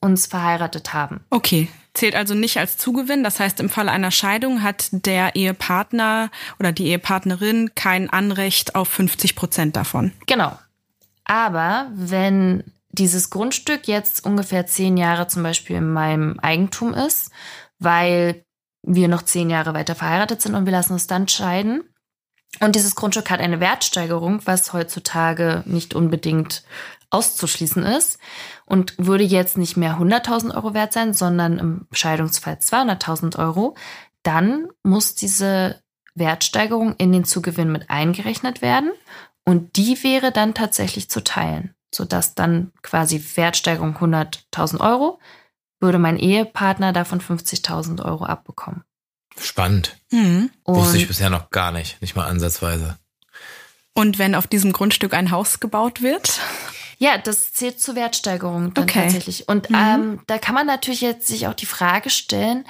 [0.00, 1.20] uns verheiratet haben.
[1.30, 1.68] Okay.
[1.92, 3.24] Zählt also nicht als Zugewinn.
[3.24, 8.88] Das heißt, im Falle einer Scheidung hat der Ehepartner oder die Ehepartnerin kein Anrecht auf
[8.88, 10.12] 50 Prozent davon.
[10.26, 10.56] Genau.
[11.24, 17.30] Aber wenn dieses Grundstück jetzt ungefähr zehn Jahre zum Beispiel in meinem Eigentum ist,
[17.78, 18.44] weil
[18.82, 21.84] wir noch zehn Jahre weiter verheiratet sind und wir lassen uns dann scheiden,
[22.58, 26.64] Und dieses Grundstück hat eine Wertsteigerung, was heutzutage nicht unbedingt
[27.10, 28.18] auszuschließen ist
[28.66, 33.76] und würde jetzt nicht mehr 100.000 Euro wert sein, sondern im Scheidungsfall 200.000 Euro,
[34.22, 35.80] dann muss diese
[36.14, 38.90] Wertsteigerung in den Zugewinn mit eingerechnet werden
[39.44, 45.18] und die wäre dann tatsächlich zu teilen, sodass dann quasi Wertsteigerung 100.000 Euro,
[45.80, 48.84] würde mein Ehepartner davon 50.000 Euro abbekommen.
[49.38, 49.96] Spannend.
[50.10, 50.50] Mhm.
[50.64, 52.98] Wusste ich bisher noch gar nicht, nicht mal ansatzweise.
[53.94, 56.40] Und wenn auf diesem Grundstück ein Haus gebaut wird?
[56.98, 59.04] Ja, das zählt zur Wertsteigerung dann okay.
[59.04, 59.48] tatsächlich.
[59.48, 59.76] Und mhm.
[59.76, 62.66] ähm, da kann man natürlich jetzt sich auch die Frage stellen,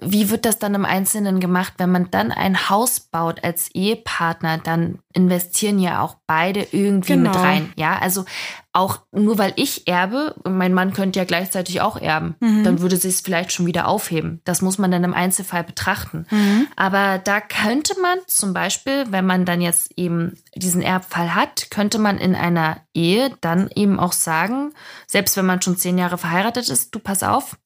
[0.00, 4.58] wie wird das dann im Einzelnen gemacht, wenn man dann ein Haus baut als Ehepartner,
[4.58, 7.30] dann investieren ja auch beide irgendwie genau.
[7.30, 7.72] mit rein.
[7.76, 8.24] Ja, also
[8.72, 12.62] auch nur weil ich erbe, mein Mann könnte ja gleichzeitig auch erben, mhm.
[12.62, 14.40] dann würde sich es vielleicht schon wieder aufheben.
[14.44, 16.26] Das muss man dann im Einzelfall betrachten.
[16.30, 16.68] Mhm.
[16.76, 21.98] Aber da könnte man zum Beispiel, wenn man dann jetzt eben diesen Erbfall hat, könnte
[21.98, 24.72] man in einer Ehe dann eben auch sagen,
[25.08, 27.56] selbst wenn man schon zehn Jahre verheiratet ist, du pass auf,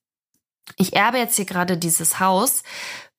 [0.77, 2.63] ich erbe jetzt hier gerade dieses Haus.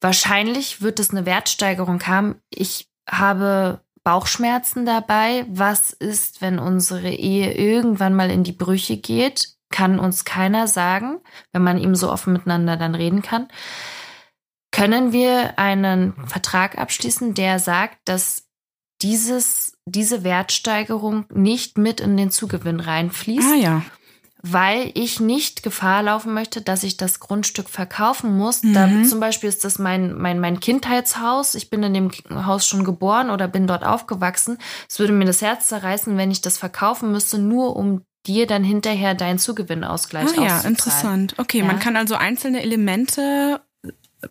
[0.01, 2.35] Wahrscheinlich wird es eine Wertsteigerung haben.
[2.49, 5.45] Ich habe Bauchschmerzen dabei.
[5.49, 9.55] Was ist, wenn unsere Ehe irgendwann mal in die Brüche geht?
[9.69, 11.19] Kann uns keiner sagen,
[11.51, 13.47] wenn man eben so offen miteinander dann reden kann.
[14.71, 18.47] Können wir einen Vertrag abschließen, der sagt, dass
[19.01, 23.47] dieses, diese Wertsteigerung nicht mit in den Zugewinn reinfließt?
[23.51, 23.81] Ah ja
[24.45, 28.61] weil ich nicht Gefahr laufen möchte, dass ich das Grundstück verkaufen muss.
[28.61, 28.73] Mhm.
[28.73, 31.55] Da, zum Beispiel ist das mein, mein, mein Kindheitshaus.
[31.55, 34.57] Ich bin in dem Haus schon geboren oder bin dort aufgewachsen.
[34.89, 38.65] Es würde mir das Herz zerreißen, wenn ich das verkaufen müsste, nur um dir dann
[38.65, 41.35] hinterher deinen Gewinnausgleich ah, ja, interessant.
[41.37, 41.65] Okay, ja?
[41.65, 43.61] man kann also einzelne Elemente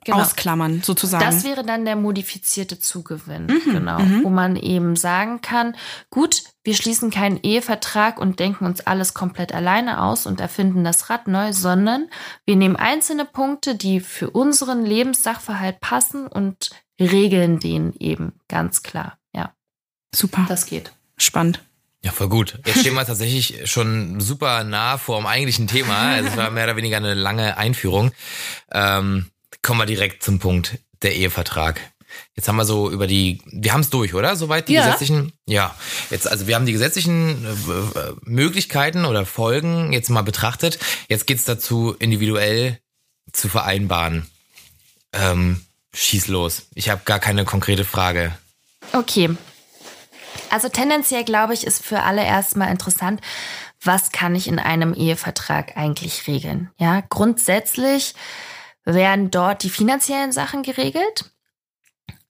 [0.04, 0.20] genau.
[0.20, 1.24] ausklammern, sozusagen.
[1.24, 3.98] Das wäre dann der modifizierte Zugewinn, mhm, genau.
[3.98, 4.24] Mhm.
[4.24, 5.76] Wo man eben sagen kann,
[6.10, 11.10] gut, wir schließen keinen Ehevertrag und denken uns alles komplett alleine aus und erfinden das
[11.10, 12.08] Rad neu, sondern
[12.44, 19.18] wir nehmen einzelne Punkte, die für unseren Lebenssachverhalt passen und regeln den eben ganz klar.
[19.32, 19.54] Ja.
[20.14, 20.44] Super.
[20.48, 20.92] Das geht.
[21.16, 21.62] Spannend.
[22.04, 22.58] Ja, voll gut.
[22.66, 25.96] Jetzt stehen wir tatsächlich schon super nah vor dem eigentlichen Thema.
[26.14, 28.10] Also es war mehr oder weniger eine lange Einführung.
[28.72, 29.30] Ähm,
[29.62, 31.80] kommen wir direkt zum Punkt, der Ehevertrag.
[32.34, 34.36] Jetzt haben wir so über die, wir haben es durch, oder?
[34.36, 34.84] Soweit die ja.
[34.84, 35.74] gesetzlichen, ja.
[36.10, 40.78] Jetzt, also wir haben die gesetzlichen äh, Möglichkeiten oder Folgen jetzt mal betrachtet.
[41.08, 42.78] Jetzt geht's dazu, individuell
[43.32, 44.26] zu vereinbaren.
[45.12, 46.66] Ähm, schieß los.
[46.74, 48.36] Ich habe gar keine konkrete Frage.
[48.92, 49.30] Okay.
[50.50, 53.20] Also tendenziell glaube ich, ist für alle erstmal interessant,
[53.82, 56.70] was kann ich in einem Ehevertrag eigentlich regeln?
[56.78, 58.14] Ja, grundsätzlich
[58.84, 61.30] werden dort die finanziellen Sachen geregelt.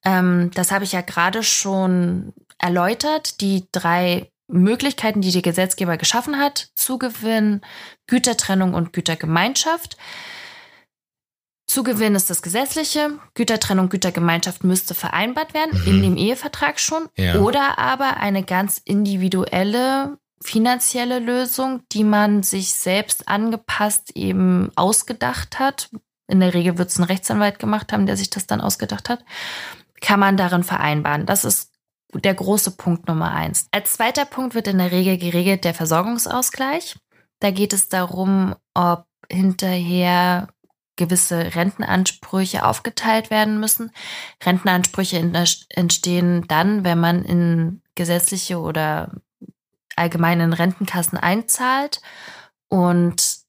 [0.05, 3.41] Ähm, das habe ich ja gerade schon erläutert.
[3.41, 6.71] Die drei Möglichkeiten, die der Gesetzgeber geschaffen hat.
[6.75, 7.63] Zugewinn,
[8.07, 9.97] Gütertrennung und Gütergemeinschaft.
[11.67, 15.87] Zugewinn ist das Gesetzliche, Gütertrennung, Gütergemeinschaft müsste vereinbart werden, mhm.
[15.87, 17.09] in dem Ehevertrag schon.
[17.17, 17.39] Ja.
[17.41, 25.89] Oder aber eine ganz individuelle finanzielle Lösung, die man sich selbst angepasst eben ausgedacht hat,
[26.27, 29.25] in der Regel wird es ein Rechtsanwalt gemacht haben, der sich das dann ausgedacht hat,
[30.01, 31.27] kann man darin vereinbaren.
[31.27, 31.73] Das ist
[32.15, 33.69] der große Punkt Nummer eins.
[33.71, 36.97] Als zweiter Punkt wird in der Regel geregelt der Versorgungsausgleich.
[37.41, 40.49] Da geht es darum, ob hinterher
[40.97, 43.91] gewisse Rentenansprüche aufgeteilt werden müssen.
[44.45, 45.19] Rentenansprüche
[45.71, 49.11] entstehen dann, wenn man in gesetzliche oder
[49.97, 52.01] allgemeinen Rentenkassen einzahlt
[52.69, 53.42] und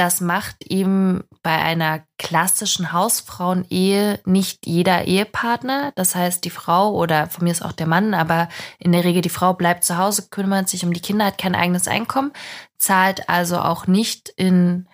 [0.00, 5.92] das macht eben bei einer klassischen Hausfrauenehe nicht jeder Ehepartner.
[5.94, 9.20] Das heißt, die Frau oder von mir ist auch der Mann, aber in der Regel
[9.20, 12.32] die Frau bleibt zu Hause, kümmert sich um die Kinder, hat kein eigenes Einkommen,
[12.78, 14.88] zahlt also auch nicht in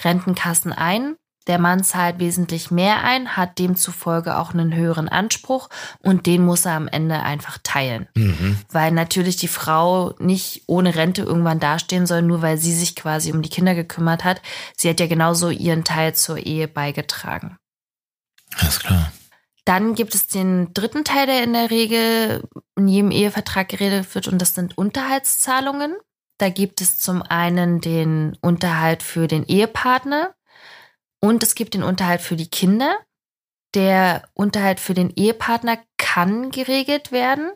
[0.00, 1.16] Rentenkassen ein.
[1.48, 5.68] Der Mann zahlt wesentlich mehr ein, hat demzufolge auch einen höheren Anspruch
[6.00, 8.06] und den muss er am Ende einfach teilen.
[8.14, 8.58] Mhm.
[8.70, 13.32] Weil natürlich die Frau nicht ohne Rente irgendwann dastehen soll, nur weil sie sich quasi
[13.32, 14.40] um die Kinder gekümmert hat.
[14.76, 17.56] Sie hat ja genauso ihren Teil zur Ehe beigetragen.
[18.58, 19.12] Alles klar.
[19.64, 22.42] Dann gibt es den dritten Teil, der in der Regel
[22.76, 25.94] in jedem Ehevertrag geredet wird, und das sind Unterhaltszahlungen.
[26.38, 30.34] Da gibt es zum einen den Unterhalt für den Ehepartner,
[31.24, 32.98] und es gibt den Unterhalt für die Kinder.
[33.74, 37.52] Der Unterhalt für den Ehepartner kann geregelt werden.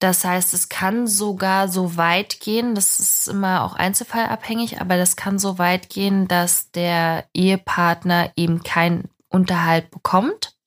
[0.00, 5.16] Das heißt, es kann sogar so weit gehen, das ist immer auch einzelfallabhängig, aber das
[5.16, 10.57] kann so weit gehen, dass der Ehepartner eben keinen Unterhalt bekommt.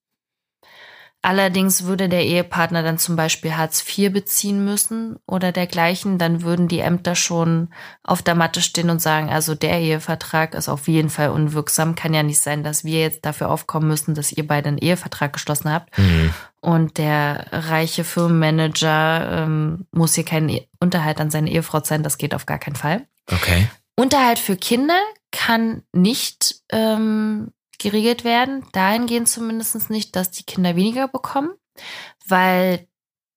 [1.23, 6.67] Allerdings würde der Ehepartner dann zum Beispiel Hartz IV beziehen müssen oder dergleichen, dann würden
[6.67, 7.69] die Ämter schon
[8.03, 11.93] auf der Matte stehen und sagen, also der Ehevertrag ist auf jeden Fall unwirksam.
[11.93, 15.31] Kann ja nicht sein, dass wir jetzt dafür aufkommen müssen, dass ihr beide einen Ehevertrag
[15.33, 15.95] geschlossen habt.
[15.95, 16.33] Mhm.
[16.59, 22.03] Und der reiche Firmenmanager ähm, muss hier keinen Unterhalt an seine Ehefrau zahlen.
[22.03, 23.05] Das geht auf gar keinen Fall.
[23.31, 23.67] Okay.
[23.95, 24.99] Unterhalt für Kinder
[25.31, 28.65] kann nicht ähm, geregelt werden.
[28.71, 31.51] Dahingehend zumindest nicht, dass die Kinder weniger bekommen,
[32.27, 32.87] weil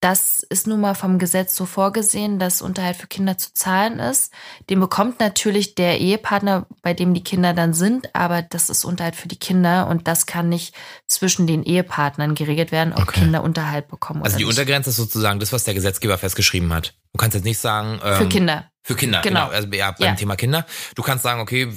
[0.04, 4.34] das ist nun mal vom Gesetz so vorgesehen, dass Unterhalt für Kinder zu zahlen ist.
[4.68, 9.16] Den bekommt natürlich der Ehepartner, bei dem die Kinder dann sind, aber das ist Unterhalt
[9.16, 10.74] für die Kinder und das kann nicht
[11.06, 13.20] zwischen den Ehepartnern geregelt werden, ob okay.
[13.20, 14.22] Kinder Unterhalt bekommen.
[14.22, 14.50] Also die nicht.
[14.52, 16.92] Untergrenze ist sozusagen das, was der Gesetzgeber festgeschrieben hat.
[17.14, 18.00] Du kannst jetzt nicht sagen.
[18.04, 18.70] Ähm, für Kinder.
[18.82, 19.46] Für Kinder, genau.
[19.46, 19.56] genau.
[19.56, 20.14] Also ja, beim ja.
[20.14, 20.66] Thema Kinder.
[20.94, 21.72] Du kannst sagen, okay,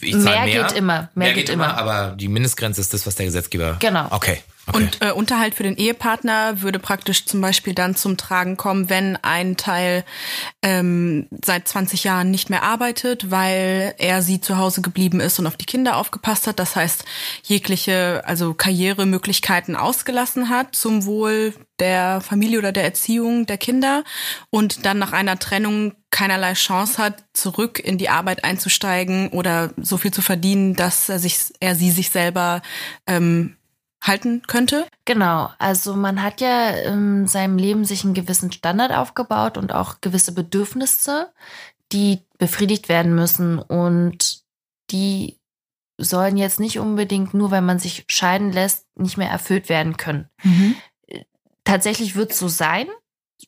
[0.00, 0.44] ich zahle mehr.
[0.44, 0.94] Mehr geht immer.
[0.94, 3.76] Mehr, mehr geht, geht immer, aber die Mindestgrenze ist das, was der Gesetzgeber.
[3.80, 4.06] Genau.
[4.10, 4.38] Okay.
[4.68, 4.78] Okay.
[4.78, 9.16] Und äh, Unterhalt für den Ehepartner würde praktisch zum Beispiel dann zum Tragen kommen, wenn
[9.16, 10.04] ein Teil
[10.62, 15.46] ähm, seit 20 Jahren nicht mehr arbeitet, weil er sie zu Hause geblieben ist und
[15.46, 16.58] auf die Kinder aufgepasst hat.
[16.58, 17.04] Das heißt,
[17.44, 24.04] jegliche, also Karrieremöglichkeiten ausgelassen hat zum Wohl der Familie oder der Erziehung der Kinder
[24.50, 29.96] und dann nach einer Trennung keinerlei Chance hat, zurück in die Arbeit einzusteigen oder so
[29.96, 32.62] viel zu verdienen, dass er sich, er sie sich selber
[33.06, 33.56] ähm,
[34.02, 34.86] halten könnte?
[35.04, 40.00] Genau, also man hat ja in seinem Leben sich einen gewissen Standard aufgebaut und auch
[40.00, 41.32] gewisse Bedürfnisse,
[41.92, 44.42] die befriedigt werden müssen und
[44.90, 45.38] die
[45.98, 50.28] sollen jetzt nicht unbedingt nur, wenn man sich scheiden lässt, nicht mehr erfüllt werden können.
[50.44, 50.76] Mhm.
[51.68, 52.88] Tatsächlich wird es so sein,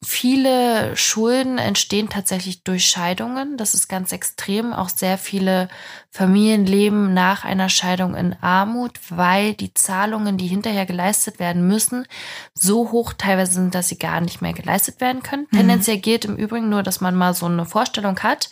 [0.05, 3.57] Viele Schulden entstehen tatsächlich durch Scheidungen.
[3.57, 4.73] Das ist ganz extrem.
[4.73, 5.69] Auch sehr viele
[6.13, 12.07] Familien leben nach einer Scheidung in Armut, weil die Zahlungen, die hinterher geleistet werden müssen,
[12.55, 15.49] so hoch teilweise sind, dass sie gar nicht mehr geleistet werden können.
[15.51, 15.57] Mhm.
[15.57, 18.49] Tendenziell gilt im Übrigen nur, dass man mal so eine Vorstellung hat.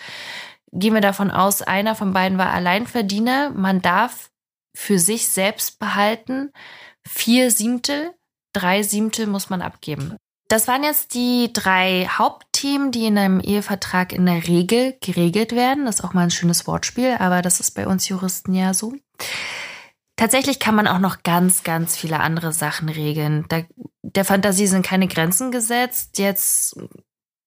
[0.73, 3.51] Gehen wir davon aus, einer von beiden war Alleinverdiener.
[3.51, 4.31] Man darf
[4.75, 6.53] für sich selbst behalten
[7.07, 8.13] vier Siebtel
[8.53, 10.17] drei Siebtel muss man abgeben.
[10.49, 15.85] Das waren jetzt die drei Hauptthemen, die in einem Ehevertrag in der Regel geregelt werden.
[15.85, 18.95] Das ist auch mal ein schönes Wortspiel, aber das ist bei uns Juristen ja so.
[20.17, 23.45] Tatsächlich kann man auch noch ganz, ganz viele andere Sachen regeln.
[23.51, 23.61] Da,
[24.03, 26.19] der Fantasie sind keine Grenzen gesetzt.
[26.19, 26.77] Jetzt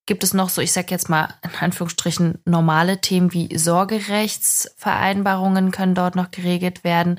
[0.06, 5.94] gibt es noch so, ich sag jetzt mal in Anführungsstrichen, normale Themen wie Sorgerechtsvereinbarungen können
[5.94, 7.18] dort noch geregelt werden.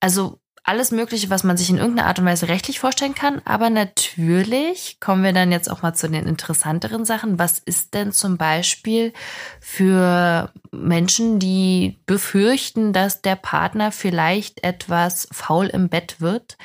[0.00, 3.42] Also alles Mögliche, was man sich in irgendeiner Art und Weise rechtlich vorstellen kann.
[3.44, 7.38] Aber natürlich kommen wir dann jetzt auch mal zu den interessanteren Sachen.
[7.38, 9.12] Was ist denn zum Beispiel
[9.60, 16.56] für Menschen, die befürchten, dass der Partner vielleicht etwas faul im Bett wird?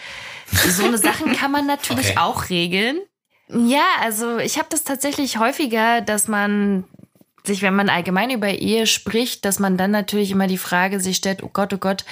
[0.48, 2.20] So eine Sachen kann man natürlich okay.
[2.20, 3.02] auch regeln.
[3.50, 6.86] Ja, also ich habe das tatsächlich häufiger, dass man
[7.46, 11.18] sich, wenn man allgemein über Ehe spricht, dass man dann natürlich immer die Frage sich
[11.18, 12.06] stellt, oh Gott, oh Gott,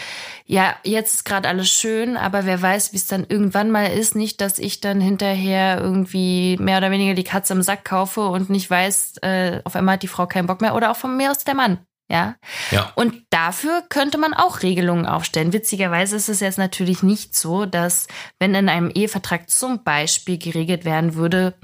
[0.46, 4.16] ja, jetzt ist gerade alles schön, aber wer weiß, wie es dann irgendwann mal ist.
[4.16, 8.50] Nicht, dass ich dann hinterher irgendwie mehr oder weniger die Katze im Sack kaufe und
[8.50, 11.32] nicht weiß, äh, auf einmal hat die Frau keinen Bock mehr oder auch von mir
[11.32, 11.80] aus der Mann.
[12.10, 12.36] Ja?
[12.72, 12.92] ja.
[12.96, 15.52] Und dafür könnte man auch Regelungen aufstellen.
[15.52, 18.08] Witzigerweise ist es jetzt natürlich nicht so, dass
[18.40, 21.56] wenn in einem Ehevertrag zum Beispiel geregelt werden würde,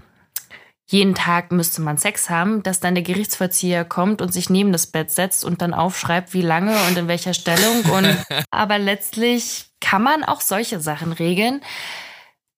[0.88, 4.88] jeden Tag müsste man Sex haben, dass dann der Gerichtsvollzieher kommt und sich neben das
[4.88, 7.84] Bett setzt und dann aufschreibt, wie lange und in welcher Stellung.
[7.86, 8.18] Und
[8.52, 11.62] aber letztlich kann man auch solche Sachen regeln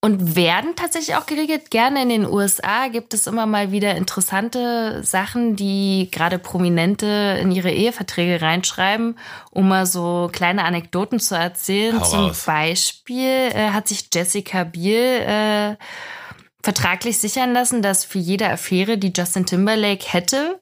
[0.06, 1.70] und werden tatsächlich auch geregelt.
[1.70, 7.50] Gerne in den USA gibt es immer mal wieder interessante Sachen, die gerade Prominente in
[7.50, 9.18] ihre Eheverträge reinschreiben,
[9.50, 12.00] um mal so kleine Anekdoten zu erzählen.
[12.00, 12.44] Hau Zum raus.
[12.44, 15.76] Beispiel äh, hat sich Jessica Biel äh,
[16.66, 20.60] vertraglich sichern lassen, dass für jede Affäre, die Justin Timberlake hätte,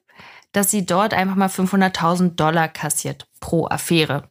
[0.51, 4.29] dass sie dort einfach mal 500.000 Dollar kassiert pro Affäre.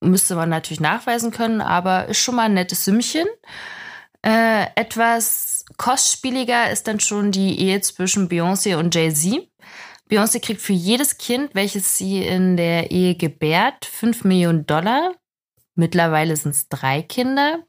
[0.00, 3.26] Müsste man natürlich nachweisen können, aber ist schon mal ein nettes Sümmchen.
[4.20, 9.48] Äh, etwas kostspieliger ist dann schon die Ehe zwischen Beyoncé und Jay-Z.
[10.10, 15.14] Beyoncé kriegt für jedes Kind, welches sie in der Ehe gebärt, 5 Millionen Dollar.
[15.76, 17.64] Mittlerweile sind es drei Kinder.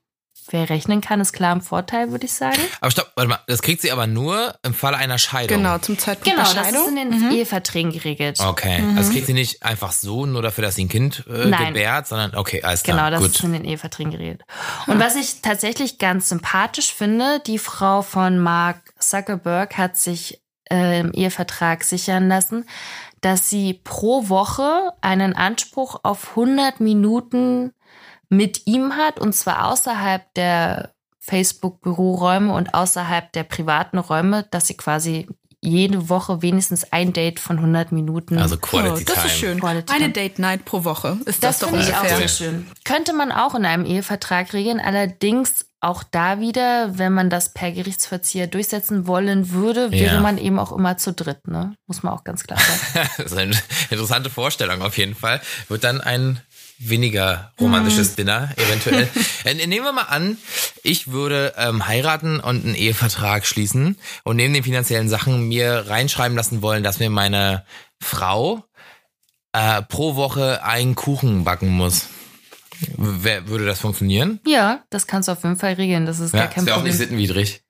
[0.49, 2.59] Wer rechnen kann, ist klar im Vorteil, würde ich sagen.
[2.79, 5.57] Aber stopp, warte mal, das kriegt sie aber nur im Falle einer Scheidung.
[5.57, 6.71] Genau, zum Zeitpunkt genau, der Scheidung.
[6.71, 7.35] Genau, das ist in den mhm.
[7.35, 8.39] Eheverträgen geregelt.
[8.39, 8.97] Okay, mhm.
[8.97, 12.35] also kriegt sie nicht einfach so, nur dafür, dass sie ein Kind äh, gebärt, sondern
[12.35, 12.97] okay, alles klar.
[12.97, 13.35] Genau, das Gut.
[13.35, 14.43] ist in den Eheverträgen geregelt.
[14.85, 20.99] Und was ich tatsächlich ganz sympathisch finde, die Frau von Mark Zuckerberg hat sich äh,
[20.99, 22.65] im Ehevertrag sichern lassen,
[23.21, 27.73] dass sie pro Woche einen Anspruch auf 100 Minuten
[28.29, 34.75] mit ihm hat und zwar außerhalb der Facebook-Büroräume und außerhalb der privaten Räume, dass sie
[34.77, 35.27] quasi
[35.61, 38.37] jede Woche wenigstens ein Date von 100 Minuten.
[38.37, 39.25] Also Quality oh, das Time.
[39.27, 39.59] ist schön.
[39.59, 40.13] Quality Eine Time.
[40.13, 42.17] Date Night pro Woche ist das, Das doch finde ich auch ungefähr.
[42.17, 42.67] sehr schön.
[42.83, 47.71] Könnte man auch in einem Ehevertrag regeln, allerdings auch da wieder, wenn man das per
[47.71, 50.21] Gerichtsverzieher durchsetzen wollen würde, wäre Ja.
[50.21, 51.75] man eben auch immer zu dritt, ne?
[51.87, 53.09] Muss man auch ganz klar sagen.
[53.17, 53.55] Das ist eine
[53.89, 55.41] interessante Vorstellung auf jeden Fall.
[55.67, 56.41] Wird dann ein
[56.77, 59.09] weniger romantisches Dinner eventuell.
[59.45, 60.37] Äh, Nehmen wir mal an,
[60.81, 66.35] ich würde ähm, heiraten und einen Ehevertrag schließen und neben den finanziellen Sachen mir reinschreiben
[66.35, 67.63] lassen wollen, dass mir meine
[68.01, 68.63] Frau
[69.53, 72.07] äh, pro Woche einen Kuchen backen muss.
[72.97, 74.39] Wer, würde das funktionieren?
[74.45, 76.05] ja, das kannst du auf jeden Fall regeln.
[76.05, 77.61] Das ist Ja, gar kein das wäre auch nicht sittenwidrig.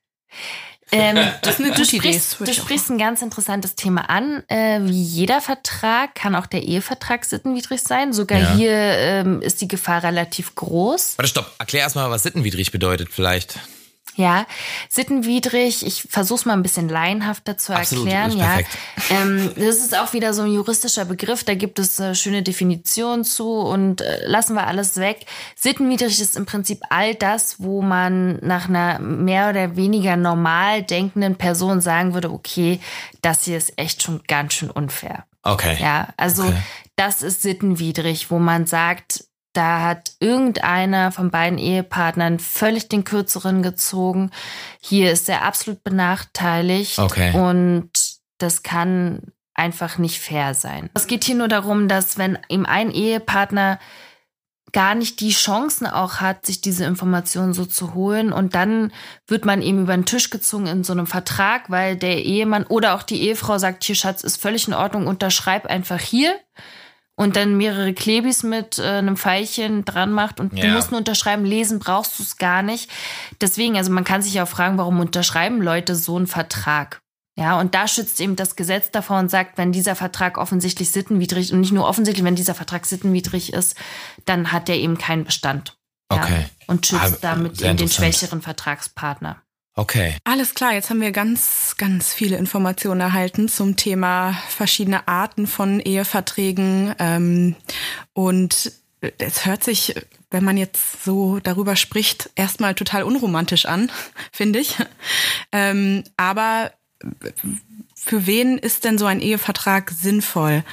[0.92, 4.44] Ähm, Das ist eine du sprichst, du sprichst ein ganz interessantes Thema an.
[4.48, 8.12] Äh, wie jeder Vertrag kann auch der Ehevertrag sittenwidrig sein.
[8.12, 8.54] Sogar Ja.
[8.54, 11.14] hier ähm, ist die Gefahr relativ groß.
[11.18, 11.52] Warte, stopp.
[11.58, 13.58] Erklär erstmal, was sittenwidrig bedeutet vielleicht.
[14.16, 14.46] Ja,
[14.88, 18.38] sittenwidrig, ich versuche es mal ein bisschen laienhafter zu Absolut, erklären.
[18.38, 18.60] ja,
[19.10, 23.24] ähm, das ist auch wieder so ein juristischer Begriff, da gibt es äh, schöne Definitionen
[23.24, 25.26] zu und äh, lassen wir alles weg.
[25.54, 31.36] Sittenwidrig ist im Prinzip all das, wo man nach einer mehr oder weniger normal denkenden
[31.36, 32.80] Person sagen würde, okay,
[33.20, 35.24] das hier ist echt schon ganz schön unfair.
[35.42, 35.76] Okay.
[35.80, 36.56] Ja, also Okay.
[36.96, 39.24] das ist sittenwidrig, wo man sagt,
[39.56, 44.30] da hat irgendeiner von beiden Ehepartnern völlig den Kürzeren gezogen.
[44.80, 47.32] Hier ist er absolut benachteiligt Okay.
[47.32, 47.90] und
[48.38, 50.90] das kann einfach nicht fair sein.
[50.94, 53.78] Es geht hier nur darum, dass wenn ihm ein Ehepartner
[54.72, 58.32] gar nicht die Chancen auch hat, sich diese Informationen so zu holen.
[58.32, 58.92] Und dann
[59.26, 62.94] wird man eben über den Tisch gezogen in so einem Vertrag, weil der Ehemann oder
[62.94, 66.34] auch die Ehefrau sagt, hier Schatz, ist völlig in Ordnung, unterschreib einfach hier.
[67.18, 70.74] Und dann mehrere Klebis mit äh, einem Pfeilchen dran macht und du Ja.
[70.74, 72.90] musst nur unterschreiben, lesen brauchst du es gar nicht.
[73.40, 77.00] Deswegen, also man kann sich auch fragen, warum unterschreiben Leute so einen Vertrag?
[77.38, 81.52] Ja, und da schützt eben das Gesetz davor und sagt, wenn dieser Vertrag offensichtlich sittenwidrig
[81.52, 83.76] und nicht nur offensichtlich, wenn dieser Vertrag sittenwidrig ist,
[84.26, 85.76] dann hat der eben keinen Bestand.
[86.12, 86.46] Ja, Okay.
[86.66, 89.42] Und schützt Ah, damit eben den schwächeren Vertragspartner.
[89.78, 90.16] Okay.
[90.24, 95.80] Alles klar, jetzt haben wir ganz, ganz viele Informationen erhalten zum Thema verschiedene Arten von
[95.80, 96.94] Eheverträgen.
[96.98, 97.56] Ähm,
[98.14, 98.72] und
[99.18, 99.94] es hört sich,
[100.30, 103.92] wenn man jetzt so darüber spricht, erstmal total unromantisch an,
[104.32, 104.76] finde ich.
[105.52, 106.72] Ähm, aber
[107.94, 110.64] für wen ist denn so ein Ehevertrag sinnvoll?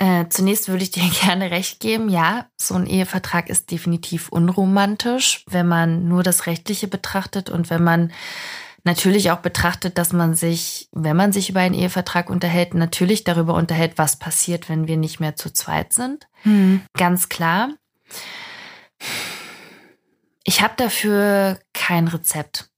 [0.00, 2.08] Äh, zunächst würde ich dir gerne recht geben.
[2.08, 7.84] Ja, so ein Ehevertrag ist definitiv unromantisch, wenn man nur das Rechtliche betrachtet und wenn
[7.84, 8.10] man
[8.82, 13.52] natürlich auch betrachtet, dass man sich, wenn man sich über einen Ehevertrag unterhält, natürlich darüber
[13.52, 16.26] unterhält, was passiert, wenn wir nicht mehr zu zweit sind.
[16.96, 17.74] Ganz klar.
[20.44, 22.70] Ich habe dafür kein Rezept,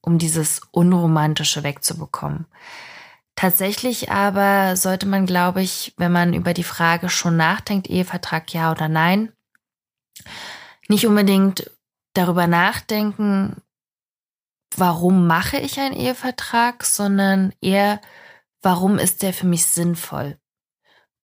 [0.00, 2.46] um dieses Unromantische wegzubekommen.
[3.36, 8.72] Tatsächlich aber sollte man, glaube ich, wenn man über die Frage schon nachdenkt, Ehevertrag ja
[8.72, 9.32] oder nein,
[10.88, 11.70] nicht unbedingt
[12.14, 13.62] darüber nachdenken,
[14.74, 18.00] warum mache ich einen Ehevertrag, sondern eher,
[18.62, 20.38] warum ist der für mich sinnvoll?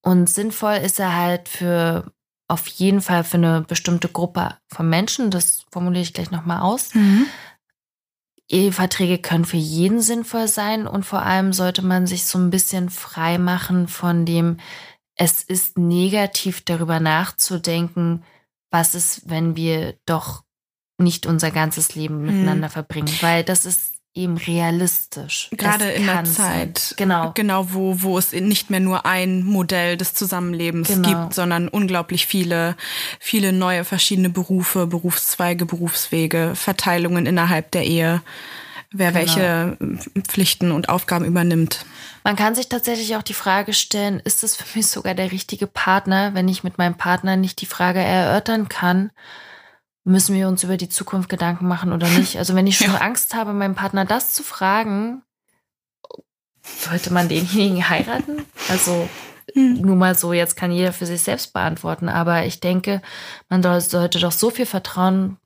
[0.02, 2.12] Und sinnvoll ist er halt für
[2.48, 5.32] auf jeden Fall für eine bestimmte Gruppe von Menschen.
[5.32, 6.92] Das formuliere ich gleich nochmal aus.
[8.50, 12.90] Eheverträge können für jeden sinnvoll sein und vor allem sollte man sich so ein bisschen
[12.90, 14.58] frei machen von dem,
[15.16, 18.24] es ist negativ darüber nachzudenken,
[18.72, 20.44] was ist, wenn wir doch
[20.98, 22.26] nicht unser ganzes Leben Hm.
[22.26, 25.50] miteinander verbringen, weil das ist eben realistisch.
[25.52, 26.76] Gerade in der kann sein.
[26.76, 27.32] Zeit, Genau.
[27.34, 31.10] genau wo, wo es nicht mehr nur ein Modell des Zusammenlebens Genau.
[31.10, 32.76] gibt, sondern unglaublich viele,
[33.20, 38.22] viele neue verschiedene Berufe, Berufszweige, Berufswege, Verteilungen innerhalb der Ehe,
[38.92, 39.20] wer Genau.
[39.20, 39.78] welche
[40.28, 41.84] Pflichten und Aufgaben übernimmt.
[42.24, 45.66] Man kann sich tatsächlich auch die Frage stellen, ist es für mich sogar der richtige
[45.68, 49.10] Partner, wenn ich mit meinem Partner nicht die Frage erörtern kann,
[50.04, 52.38] müssen wir uns über die Zukunft Gedanken machen oder nicht?
[52.38, 53.00] Also wenn ich schon Ja.
[53.00, 55.22] Angst habe, meinem Partner das zu fragen,
[56.62, 58.46] sollte man denjenigen heiraten?
[58.70, 59.08] Also
[59.54, 59.82] Hm.
[59.82, 63.02] nur mal so, jetzt kann jeder für sich selbst beantworten, aber ich denke,
[63.50, 65.38] man soll- sollte doch so viel Vertrauen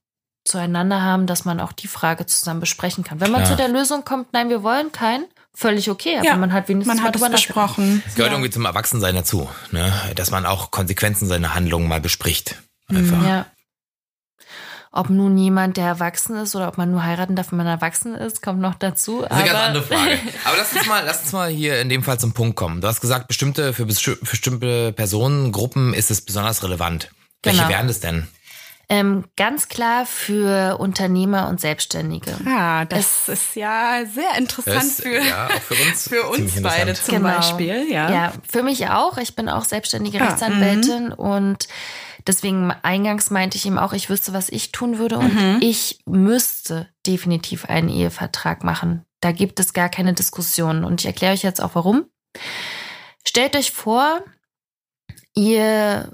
[0.46, 3.20] zueinander haben, dass man auch die Frage zusammen besprechen kann.
[3.20, 3.52] Wenn man Klar.
[3.58, 6.96] zu der Lösung kommt, nein, wir wollen keinen, völlig okay, aber Ja, man hat wenigstens
[6.96, 7.32] Man mal hat nachgedacht.
[7.48, 8.04] besprochen.
[8.08, 8.38] Es gehört Ja.
[8.38, 9.92] irgendwie zum Erwachsensein dazu, ne?
[10.16, 12.56] dass man auch Konsequenzen seiner Handlungen mal bespricht.
[12.88, 13.26] Einfach.
[13.26, 13.46] Ja.
[14.92, 18.16] Ob nun jemand, der erwachsen ist oder ob man nur heiraten darf, wenn man erwachsen
[18.16, 19.22] ist, kommt noch dazu.
[19.22, 20.20] Das ist eine aber ganz andere Frage.
[20.46, 22.82] Aber lass uns mal, lass uns mal hier in dem Fall zum Punkt kommen.
[22.82, 27.12] Du hast gesagt, bestimmte, für besti- bestimmte Personen, Gruppen ist es besonders relevant.
[27.44, 27.70] Welche Genau.
[27.70, 28.28] wären das denn?
[28.90, 32.34] Ähm, ganz klar für Unternehmer und Selbstständige.
[32.46, 36.94] Ah, das es, ist ja sehr interessant ist, für, ja, für uns, für uns beide
[36.94, 37.36] zum genau.
[37.36, 37.86] Beispiel.
[37.92, 38.10] Ja.
[38.10, 39.18] ja, für mich auch.
[39.18, 41.68] Ich bin auch selbstständige ah, Rechtsanwältin ah, und
[42.28, 45.60] deswegen eingangs meinte ich ihm auch, ich wüsste, was ich tun würde und mhm.
[45.62, 49.06] ich müsste definitiv einen Ehevertrag machen.
[49.22, 52.06] Da gibt es gar keine Diskussion und ich erkläre euch jetzt auch warum.
[53.26, 54.22] Stellt euch vor,
[55.34, 56.14] ihr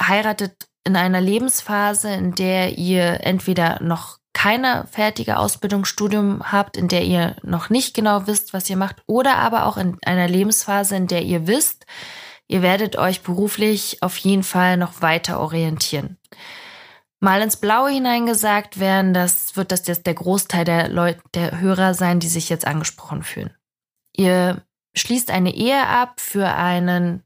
[0.00, 6.88] heiratet in einer Lebensphase, in der ihr entweder noch keine fertige Ausbildung, Studium habt, in
[6.88, 10.96] der ihr noch nicht genau wisst, was ihr macht, oder aber auch in einer Lebensphase,
[10.96, 11.86] in der ihr wisst,
[12.52, 16.18] ihr werdet euch beruflich auf jeden Fall noch weiter orientieren.
[17.18, 21.94] Mal ins Blaue hineingesagt werden, das wird das jetzt der Großteil der Leute, der Hörer
[21.94, 23.54] sein, die sich jetzt angesprochen fühlen.
[24.12, 24.62] Ihr
[24.94, 27.22] schließt eine Ehe ab für einen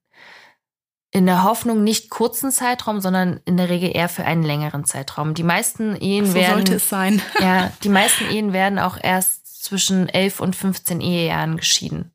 [1.11, 5.33] in der Hoffnung nicht kurzen Zeitraum, sondern in der Regel eher für einen längeren Zeitraum.
[5.33, 6.57] Die meisten Ehen so werden.
[6.57, 7.23] sollte es sein.
[7.41, 12.13] Ja, die meisten Ehen werden auch erst zwischen 11 und 15 Ehejahren geschieden.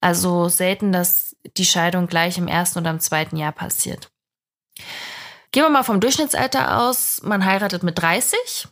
[0.00, 1.23] Also selten, dass
[1.56, 4.10] die Scheidung gleich im ersten oder im zweiten Jahr passiert.
[5.52, 7.22] Gehen wir mal vom Durchschnittsalter aus.
[7.22, 8.68] Man heiratet mit 30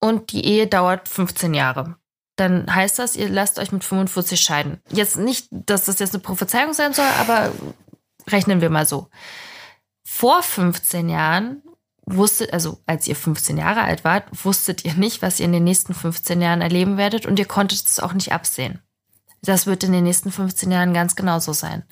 [0.00, 1.96] und die Ehe dauert 15 Jahre
[2.36, 4.80] dann heißt das, ihr lasst euch mit 45 scheiden.
[4.90, 7.50] Jetzt nicht, dass das jetzt eine Prophezeiung sein soll, aber
[8.28, 9.08] rechnen wir mal so.
[10.04, 11.62] Vor 15 Jahren
[12.04, 15.64] wusstet, also als ihr 15 Jahre alt wart, wusstet ihr nicht, was ihr in den
[15.64, 18.80] nächsten 15 Jahren erleben werdet und ihr konntet es auch nicht absehen.
[19.46, 21.84] Das wird in den nächsten 15 Jahren ganz genauso sein.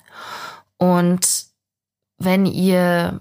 [0.76, 1.46] Und
[2.18, 3.20] wenn ihr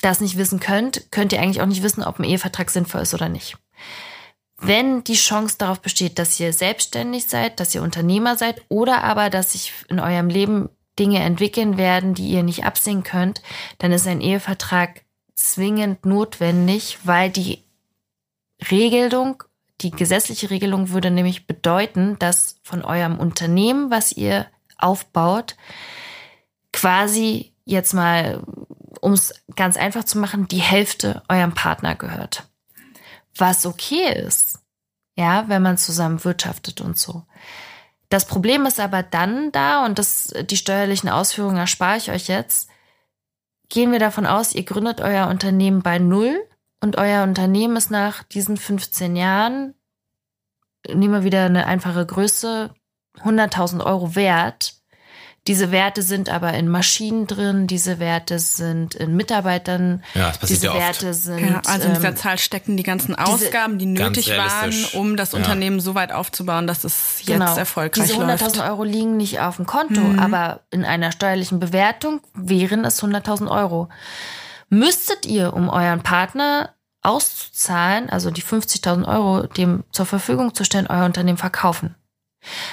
[0.00, 3.14] das nicht wissen könnt, könnt ihr eigentlich auch nicht wissen, ob ein Ehevertrag sinnvoll ist
[3.14, 3.58] oder nicht.
[4.56, 9.30] Wenn die Chance darauf besteht, dass ihr selbstständig seid, dass ihr Unternehmer seid oder aber,
[9.30, 10.68] dass sich in eurem Leben
[10.98, 13.42] Dinge entwickeln werden, die ihr nicht absehen könnt,
[13.78, 17.64] dann ist ein Ehevertrag zwingend notwendig, weil die
[18.70, 19.42] Regelung,
[19.80, 24.46] die gesetzliche Regelung würde nämlich bedeuten, dass von eurem Unternehmen, was ihr
[24.78, 25.56] aufbaut,
[26.72, 28.42] quasi jetzt mal,
[29.00, 32.48] um es ganz einfach zu machen, die Hälfte eurem Partner gehört.
[33.36, 34.58] Was okay ist,
[35.16, 37.24] ja, wenn man zusammen wirtschaftet und so.
[38.08, 42.68] Das Problem ist aber dann da, und das, die steuerlichen Ausführungen erspare ich euch jetzt,
[43.68, 46.44] gehen wir davon aus, ihr gründet euer Unternehmen bei Null
[46.80, 49.74] und euer Unternehmen ist nach diesen 15 Jahren,
[50.88, 52.70] nehmen wir wieder eine einfache Größe,
[53.22, 54.74] 100.000 Euro wert.
[55.46, 60.58] Diese Werte sind aber in Maschinen drin, diese Werte sind in Mitarbeitern, ja, das passiert
[60.62, 60.80] diese ja oft.
[60.80, 61.38] Werte sind.
[61.48, 65.32] Ja, also in dieser ähm, Zahl stecken die ganzen Ausgaben, die nötig waren, um das
[65.32, 65.38] Ja.
[65.38, 67.56] Unternehmen so weit aufzubauen, dass es jetzt Genau.
[67.56, 68.42] erfolgreich Diese läuft.
[68.44, 70.18] 100.000 Euro liegen nicht auf dem Konto, Mhm.
[70.18, 73.88] aber in einer steuerlichen Bewertung wären es 100.000 Euro.
[74.70, 80.86] Müsstet ihr, um euren Partner auszuzahlen, also die 50.000 Euro dem zur Verfügung zu stellen,
[80.86, 81.94] euer Unternehmen verkaufen.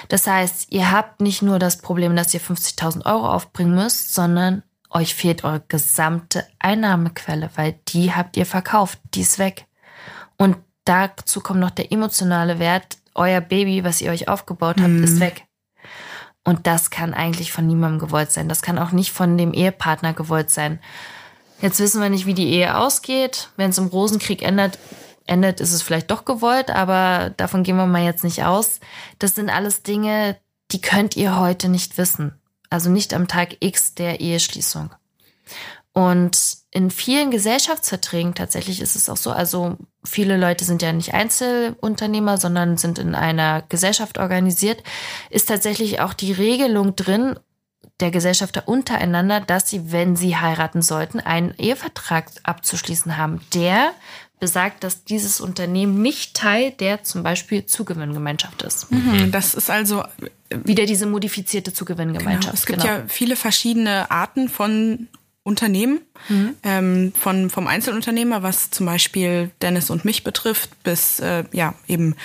[0.07, 4.63] Das heißt, ihr habt nicht nur das Problem, dass ihr 50.000 Euro aufbringen müsst, sondern
[4.89, 9.65] euch fehlt eure gesamte Einnahmequelle, weil die habt ihr verkauft, die ist weg.
[10.37, 12.97] Und dazu kommt noch der emotionale Wert.
[13.15, 15.03] Euer Baby, was ihr euch aufgebaut habt, Mhm.
[15.03, 15.45] ist weg.
[16.45, 18.47] Und das kann eigentlich von niemandem gewollt sein.
[18.47, 20.79] Das kann auch nicht von dem Ehepartner gewollt sein.
[21.61, 23.49] Jetzt wissen wir nicht, wie die Ehe ausgeht.
[23.57, 24.77] Wenn es im Rosenkrieg endet,
[25.25, 28.79] endet, ist es vielleicht doch gewollt, aber davon gehen wir mal jetzt nicht aus.
[29.19, 30.37] Das sind alles Dinge,
[30.71, 32.39] die könnt ihr heute nicht wissen.
[32.69, 34.91] Also nicht am Tag X der Eheschließung.
[35.93, 41.15] Und in vielen Gesellschaftsverträgen tatsächlich ist es auch so, also viele Leute sind ja nicht
[41.15, 44.83] Einzelunternehmer, sondern sind in einer Gesellschaft organisiert,
[45.31, 47.39] ist tatsächlich auch die Regelung drin,
[47.99, 53.91] der Gesellschafter untereinander, dass sie, wenn sie heiraten sollten, einen Ehevertrag abzuschließen haben, der
[54.39, 58.91] besagt, dass dieses Unternehmen nicht Teil der zum Beispiel Zugewinngemeinschaft ist.
[58.91, 60.03] Mhm, Das ist also
[60.49, 61.78] Wieder diese modifizierte Genau.
[61.80, 62.53] Zugewinngemeinschaft.
[62.53, 62.93] Es gibt genau.
[62.93, 65.07] ja viele verschiedene Arten von
[65.43, 66.55] Unternehmen, Mhm.
[66.63, 72.15] ähm, von, vom Einzelunternehmer, was zum Beispiel Dennis und mich betrifft, bis äh, ja eben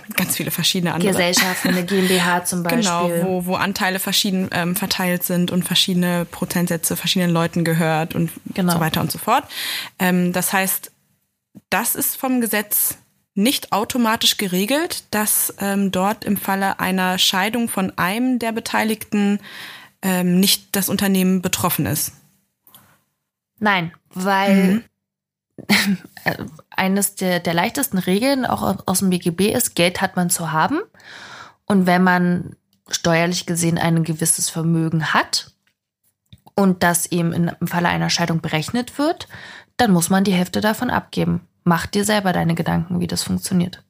[0.16, 1.10] ganz viele verschiedene andere.
[1.10, 2.82] Gesellschaften, eine GmbH zum Beispiel.
[2.82, 8.30] Genau, wo, wo Anteile verschieden ähm, verteilt sind und verschiedene Prozentsätze verschiedenen Leuten gehört und
[8.54, 8.74] Genau.
[8.74, 9.44] so weiter und so fort.
[9.98, 10.90] Ähm, das heißt,
[11.70, 12.98] das ist vom Gesetz
[13.34, 19.40] nicht automatisch geregelt, dass ähm, dort im Falle einer Scheidung von einem der Beteiligten
[20.02, 22.12] ähm, nicht das Unternehmen betroffen ist.
[23.58, 24.91] Nein, weil äh,
[26.70, 30.80] eines der, der leichtesten Regeln auch aus- dem BGB ist, Geld hat man zu haben.
[31.66, 32.56] Und wenn man
[32.88, 35.52] steuerlich gesehen ein gewisses Vermögen hat
[36.54, 39.28] und das eben im Falle einer Scheidung berechnet wird,
[39.76, 41.46] dann muss man die Hälfte davon abgeben.
[41.64, 43.82] Mach dir selber deine Gedanken, wie das funktioniert.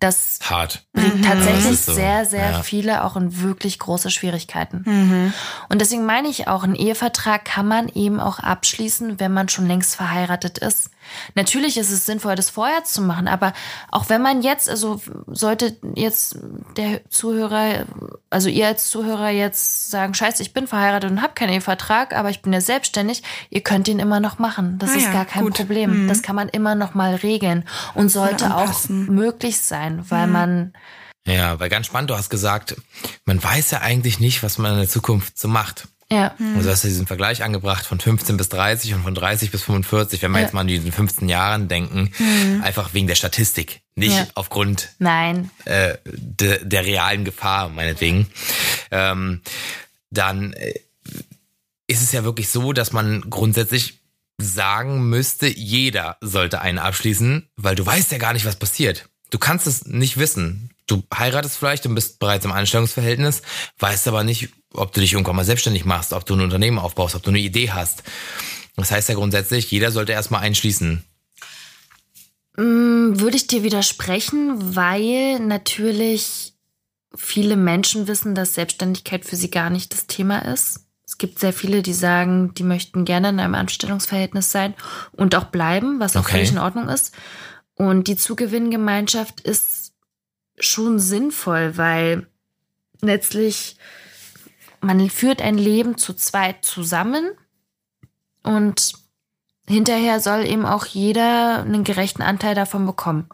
[0.00, 0.84] Das Hart.
[0.92, 1.22] bringt Mhm.
[1.22, 1.92] tatsächlich so.
[1.92, 2.62] sehr, sehr Ja.
[2.62, 4.82] viele auch in wirklich große Schwierigkeiten.
[4.86, 5.32] Mhm.
[5.68, 9.66] Und deswegen meine ich auch, einen Ehevertrag kann man eben auch abschließen, wenn man schon
[9.66, 10.90] längst verheiratet ist.
[11.34, 13.52] Natürlich ist es sinnvoll, das vorher zu machen, aber
[13.90, 16.38] auch wenn man jetzt, also sollte jetzt
[16.76, 17.84] der Zuhörer,
[18.30, 22.30] also ihr als Zuhörer jetzt sagen, scheiße, ich bin verheiratet und habe keinen Ehevertrag, aber
[22.30, 24.78] ich bin ja selbstständig, ihr könnt den immer noch machen.
[24.78, 25.54] Das Ah ist ja, gar kein gut.
[25.54, 26.08] Problem.
[26.08, 30.72] Das kann man immer noch mal regeln und sollte auch möglich sein, weil man
[31.26, 32.76] Ja, weil ganz spannend, du hast gesagt,
[33.24, 35.88] man weiß ja eigentlich nicht, was man in der Zukunft so macht.
[36.10, 39.62] Ja, Also hast du diesen Vergleich angebracht von 15 bis 30 und von 30 bis
[39.62, 40.44] 45, wenn wir Ja.
[40.44, 42.12] jetzt mal an diesen 15 Jahren denken,
[42.62, 44.26] einfach wegen der Statistik, nicht Ja.
[44.34, 48.26] aufgrund nein, äh, de, der realen Gefahr, meinetwegen,
[48.90, 49.42] ähm,
[50.10, 50.74] dann äh,
[51.86, 53.98] ist es ja wirklich so, dass man grundsätzlich
[54.40, 59.08] sagen müsste, jeder sollte einen abschließen, weil du weißt ja gar nicht, was passiert.
[59.30, 60.70] Du kannst es nicht wissen.
[60.86, 63.42] Du heiratest vielleicht und bist bereits im Anstellungsverhältnis,
[63.78, 67.14] weißt aber nicht, ob du dich irgendwann mal selbstständig machst, ob du ein Unternehmen aufbaust,
[67.14, 68.02] ob du eine Idee hast.
[68.76, 71.02] Das heißt ja grundsätzlich, jeder sollte erstmal einschließen.
[72.56, 76.54] Mm, Würde ich dir widersprechen, weil natürlich
[77.16, 80.84] viele Menschen wissen, dass Selbstständigkeit für sie gar nicht das Thema ist.
[81.06, 84.74] Es gibt sehr viele, die sagen, die möchten gerne in einem Anstellungsverhältnis sein
[85.12, 86.32] und auch bleiben, was auch Okay.
[86.32, 87.14] völlig in Ordnung ist.
[87.74, 89.92] Und die Zugewinngemeinschaft ist
[90.58, 92.26] schon sinnvoll, weil
[93.00, 93.76] letztlich
[94.80, 97.30] man führt ein Leben zu zweit zusammen
[98.42, 98.94] und
[99.66, 103.28] hinterher soll eben auch jeder einen gerechten Anteil davon bekommen.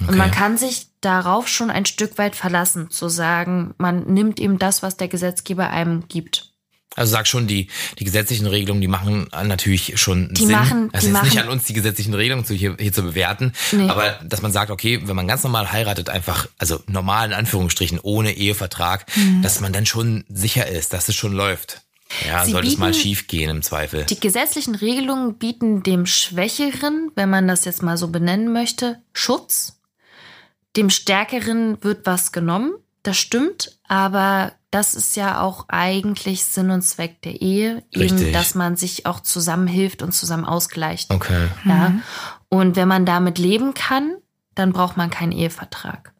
[0.00, 0.16] Und Okay.
[0.18, 4.82] man kann sich darauf schon ein Stück weit verlassen, zu sagen, man nimmt eben das,
[4.82, 6.49] was der Gesetzgeber einem gibt.
[7.00, 7.66] Also sag schon, die,
[7.98, 10.50] die gesetzlichen Regelungen, die machen natürlich schon Die Sinn.
[10.52, 13.02] machen- es die ist nicht machen- an uns, die gesetzlichen Regelungen zu, hier, hier zu
[13.02, 13.52] bewerten.
[13.72, 13.88] Nee.
[13.88, 17.98] Aber dass man sagt, okay, wenn man ganz normal heiratet, einfach, also normal in Anführungsstrichen,
[18.00, 19.42] ohne Ehevertrag, Mhm.
[19.42, 21.80] dass man dann schon sicher ist, dass es schon läuft.
[22.26, 24.04] Ja, Sie sollte es mal bieten- schief gehen im Zweifel.
[24.04, 29.78] Die gesetzlichen Regelungen bieten dem Schwächeren, wenn man das jetzt mal so benennen möchte, Schutz.
[30.76, 32.72] Dem Stärkeren wird was genommen,
[33.02, 38.20] das stimmt, aber das ist ja auch eigentlich Sinn und Zweck der Ehe, Richtig.
[38.20, 41.10] eben, dass man sich auch zusammenhilft und zusammen ausgleicht.
[41.10, 41.48] Okay.
[41.64, 41.94] Ja.
[42.48, 44.16] Und wenn man damit leben kann,
[44.54, 46.12] dann braucht man keinen Ehevertrag.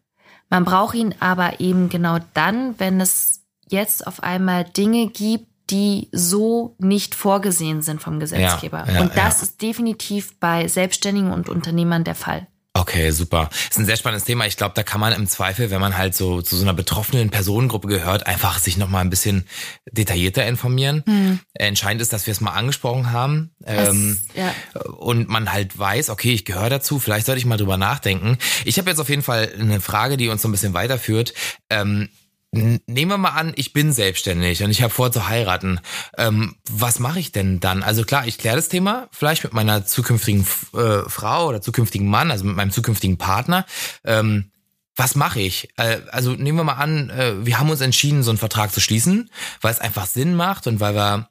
[0.49, 6.09] Man braucht ihn aber eben genau dann, wenn es jetzt auf einmal Dinge gibt, die
[6.11, 8.83] so nicht vorgesehen sind vom Gesetzgeber.
[8.87, 9.43] Ja, ja, und das ja.
[9.43, 12.47] ist definitiv bei Selbstständigen und Unternehmern der Fall.
[12.73, 13.49] Okay, super.
[13.69, 14.45] Ist ein sehr spannendes Thema.
[14.45, 17.29] Ich glaube, da kann man im Zweifel, wenn man halt so zu so einer betroffenen
[17.29, 19.45] Personengruppe gehört, einfach sich noch mal ein bisschen
[19.91, 21.41] detaillierter informieren.
[21.53, 23.51] Entscheidend ist, dass wir es mal angesprochen haben.
[23.65, 24.53] Ähm, es, ja.
[24.89, 28.37] und man halt weiß, okay, ich gehöre dazu, vielleicht sollte ich mal drüber nachdenken.
[28.63, 31.33] Ich habe jetzt auf jeden Fall eine Frage, die uns so ein bisschen weiterführt.
[31.69, 32.07] Ähm,
[32.51, 35.79] nehmen wir mal an, ich bin selbstständig und ich habe vor zu heiraten.
[36.17, 37.81] Ähm, was mache ich denn dann?
[37.81, 42.29] Also klar, ich kläre das Thema vielleicht mit meiner zukünftigen äh, Frau oder zukünftigen Mann,
[42.29, 43.65] also mit meinem zukünftigen Partner.
[44.03, 44.51] Ähm,
[44.95, 45.69] was mache ich?
[45.77, 48.81] Äh, also nehmen wir mal an, äh, wir haben uns entschieden, so einen Vertrag zu
[48.81, 49.29] schließen,
[49.61, 51.27] weil es einfach Sinn macht und weil wir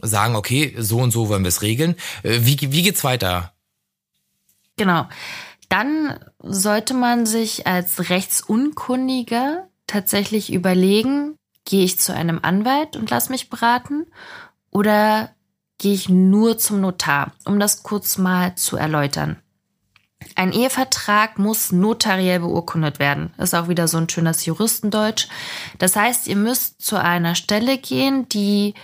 [0.00, 1.96] sagen, okay, so und so wollen wir es regeln.
[2.22, 3.52] Äh, wie, wie geht's weiter?
[4.78, 5.06] Genau.
[5.68, 13.28] Dann sollte man sich als Rechtsunkundiger tatsächlich überlegen, gehe ich zu einem Anwalt und lass
[13.28, 14.06] mich beraten
[14.70, 15.30] oder
[15.78, 19.36] gehe ich nur zum Notar, um das kurz mal zu erläutern.
[20.36, 23.34] Ein Ehevertrag muss notariell beurkundet werden.
[23.38, 25.26] Ist auch wieder so ein schönes Juristendeutsch.
[25.78, 28.74] Das heißt, ihr müsst zu einer Stelle gehen, die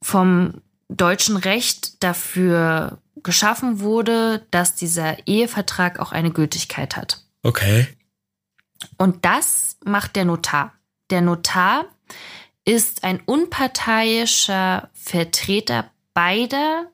[0.00, 7.22] vom deutschen Recht dafür geschaffen wurde, dass dieser Ehevertrag auch eine Gültigkeit hat.
[7.42, 7.86] Okay.
[8.96, 10.72] Und das macht der Notar.
[11.10, 11.86] Der Notar
[12.64, 16.86] ist ein unparteiischer Vertreter beider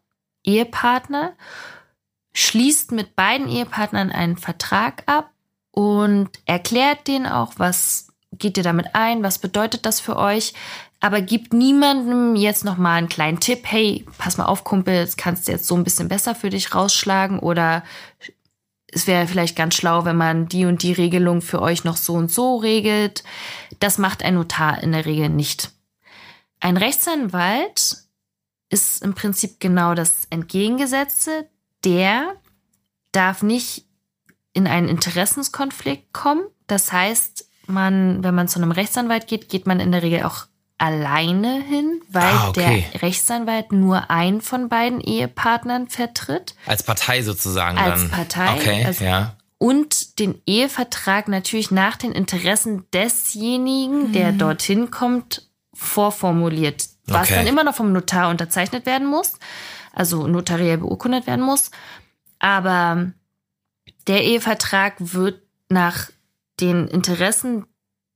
[0.42, 1.34] Ehepartner,
[2.32, 5.30] schließt mit beiden Ehepartnern einen Vertrag ab
[5.70, 10.54] und erklärt denen auch, was geht ihr damit ein, was bedeutet das für euch,
[11.00, 15.16] aber gibt niemandem jetzt noch mal einen kleinen Tipp, hey, pass mal auf, Kumpel, das
[15.16, 17.82] kannst du jetzt so ein bisschen besser für dich rausschlagen oder
[18.92, 22.14] es wäre vielleicht ganz schlau, wenn man die und die Regelung für euch noch so
[22.14, 23.22] und so regelt.
[23.78, 25.70] Das macht ein Notar in der Regel nicht.
[26.60, 27.96] Ein Rechtsanwalt
[28.68, 31.48] ist im Prinzip genau das Entgegengesetzte.
[31.84, 32.34] Der
[33.12, 33.86] darf nicht
[34.52, 36.42] in einen Interessenskonflikt kommen.
[36.66, 40.46] Das heißt, man, wenn man zu einem Rechtsanwalt geht, geht man in der Regel auch
[40.80, 42.86] alleine hin, weil Ah, okay.
[42.92, 48.10] der Rechtsanwalt nur einen von beiden Ehepartnern vertritt Als Partei sozusagen Als dann.
[48.10, 49.36] Partei, Okay, also- ja.
[49.58, 56.86] und den Ehevertrag natürlich nach den Interessen desjenigen, der dorthin kommt, vorformuliert.
[57.06, 57.36] Was Okay.
[57.36, 59.34] dann immer noch vom Notar unterzeichnet werden muss,
[59.92, 61.70] also notariell beurkundet werden muss.
[62.38, 63.12] Aber
[64.06, 66.10] der Ehevertrag wird nach
[66.60, 67.66] den Interessen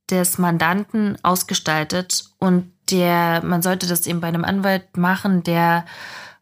[0.09, 5.85] des Mandanten ausgestaltet und der, man sollte das eben bei einem Anwalt machen, der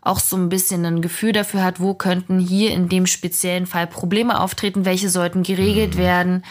[0.01, 3.87] auch so ein bisschen ein Gefühl dafür hat, wo könnten hier in dem speziellen Fall
[3.87, 6.43] Probleme auftreten, welche sollten geregelt werden.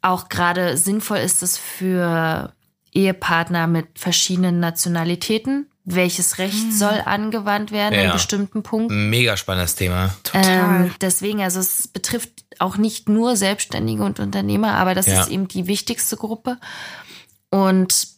[0.00, 2.52] Auch gerade sinnvoll ist es für
[2.92, 5.66] Ehepartner mit verschiedenen Nationalitäten.
[5.90, 8.12] Welches Recht soll angewandt werden in Ja.
[8.12, 9.08] bestimmten Punkten?
[9.08, 10.14] Mega spannendes Thema.
[10.22, 10.44] Total.
[10.84, 15.22] Ähm, deswegen, also es betrifft auch nicht nur Selbstständige und Unternehmer, aber das Ja.
[15.22, 16.58] ist eben die wichtigste Gruppe.
[17.50, 18.08] Und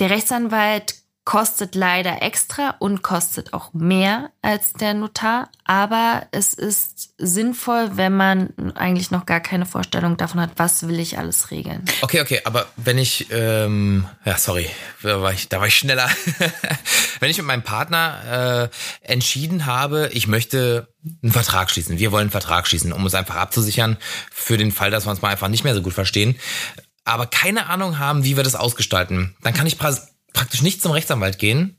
[0.00, 0.96] der Rechtsanwalt
[1.28, 8.16] kostet leider extra und kostet auch mehr als der Notar, aber es ist sinnvoll, wenn
[8.16, 11.84] man eigentlich noch gar keine Vorstellung davon hat, was will ich alles regeln.
[12.00, 14.70] Okay, okay, aber wenn ich, ähm, ja, sorry,
[15.02, 16.08] da war ich, da war ich schneller.
[17.20, 18.70] wenn ich mit meinem Partner
[19.04, 20.88] äh, entschieden habe, ich möchte
[21.22, 23.98] einen Vertrag schließen, wir wollen einen Vertrag schließen, um uns einfach abzusichern
[24.32, 26.38] für den Fall, dass wir uns mal einfach nicht mehr so gut verstehen,
[27.04, 29.76] aber keine Ahnung haben, wie wir das ausgestalten, dann kann ich
[30.38, 31.76] praktisch nicht zum Rechtsanwalt gehen.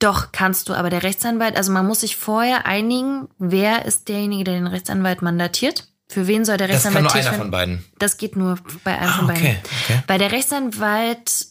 [0.00, 4.44] Doch, kannst du, aber der Rechtsanwalt, also man muss sich vorher einigen, wer ist derjenige,
[4.44, 5.86] der den Rechtsanwalt mandatiert.
[6.08, 7.40] Für wen soll der Das kann Rechtsanwalt nur einer werden?
[7.42, 7.84] von beiden.
[7.98, 9.42] Das geht nur bei einem Ah, von beiden.
[9.42, 10.02] okay, okay.
[10.06, 11.46] Weil der Rechtsanwalt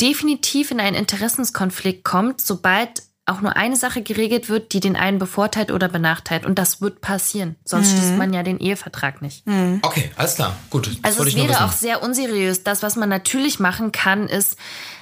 [0.00, 5.18] definitiv in einen Interessenskonflikt kommt, sobald auch nur eine Sache geregelt wird, die den einen
[5.18, 6.46] bevorteilt oder benachteilt.
[6.46, 7.56] Und das wird passieren.
[7.64, 9.44] Sonst schließt man ja den Ehevertrag nicht.
[9.82, 10.86] Okay, alles klar, gut.
[10.86, 12.62] Das Also es wäre auch sehr unseriös.
[12.62, 14.56] Das, was man natürlich machen kann, ist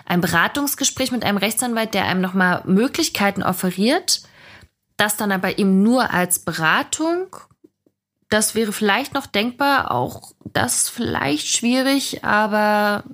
[0.06, 4.22] ein Beratungsgespräch mit einem Rechtsanwalt, der einem nochmal Möglichkeiten offeriert.
[4.96, 7.36] Das dann aber eben nur als Beratung.
[8.28, 9.90] Das wäre vielleicht noch denkbar.
[9.90, 13.04] Auch das vielleicht schwierig, aber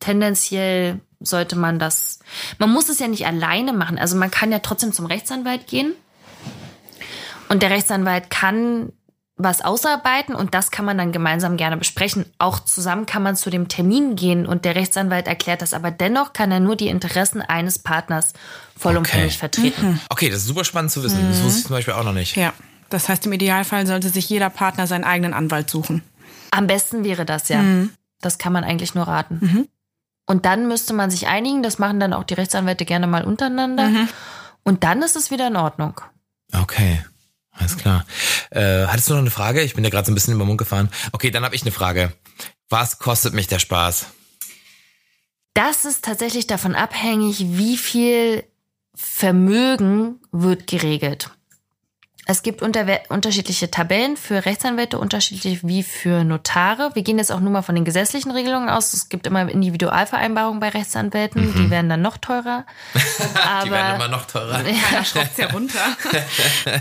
[0.00, 2.20] tendenziell sollte man das.
[2.58, 3.98] Man muss es ja nicht alleine machen.
[3.98, 5.94] Also man kann ja trotzdem zum Rechtsanwalt gehen.
[7.48, 8.92] Und der Rechtsanwalt kann
[9.36, 12.24] was ausarbeiten und das kann man dann gemeinsam gerne besprechen.
[12.38, 16.32] Auch zusammen kann man zu dem Termin gehen und der Rechtsanwalt erklärt das, aber dennoch
[16.32, 18.32] kann er nur die Interessen eines Partners
[18.78, 19.38] vollumfänglich Okay.
[19.38, 20.00] vertreten.
[20.08, 21.26] Okay, das ist super spannend zu wissen.
[21.28, 22.36] Das wusste ich zum Beispiel auch noch nicht.
[22.36, 22.52] Ja.
[22.90, 26.02] Das heißt, im Idealfall sollte sich jeder Partner seinen eigenen Anwalt suchen.
[26.52, 27.64] Am besten wäre das ja.
[28.20, 29.66] Das kann man eigentlich nur raten.
[30.26, 33.90] Und dann müsste man sich einigen, das machen dann auch die Rechtsanwälte gerne mal untereinander.
[34.62, 36.00] Und dann ist es wieder in Ordnung.
[36.52, 37.04] Okay,
[37.54, 38.04] alles klar.
[38.50, 39.62] Äh, hattest du noch eine Frage?
[39.62, 40.90] Ich bin da gerade so ein bisschen über den Mund gefahren.
[41.12, 42.12] Okay, dann habe ich eine Frage.
[42.68, 44.06] Was kostet mich der Spaß?
[45.54, 48.44] Das ist tatsächlich davon abhängig, wie viel
[48.94, 51.30] Vermögen wird geregelt.
[52.26, 56.90] Es gibt unter unterschiedliche Tabellen für Rechtsanwälte, unterschiedlich wie für Notare.
[56.94, 58.94] Wir gehen jetzt auch nur mal von den gesetzlichen Regelungen aus.
[58.94, 62.64] Es gibt immer Individualvereinbarungen bei Rechtsanwälten, die werden dann noch teurer.
[63.64, 64.62] Die werden Aber, immer noch teurer.
[64.92, 65.78] Da schraubt's ja runter.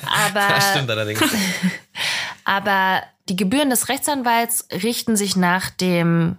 [0.04, 1.22] aber Das stimmt allerdings.
[2.46, 6.38] Aber die Gebühren des Rechtsanwalts richten sich nach dem,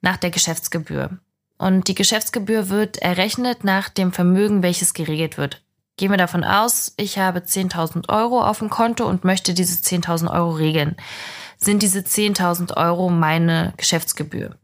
[0.00, 1.18] nach der Geschäftsgebühr.
[1.58, 5.60] Und die Geschäftsgebühr wird errechnet nach dem Vermögen, welches geregelt wird.
[5.98, 10.32] Gehen wir davon aus, ich habe 10.000 Euro auf dem Konto und möchte diese 10.000
[10.32, 10.94] Euro regeln.
[11.56, 14.56] Sind diese 10.000 Euro meine Geschäftsgebühr?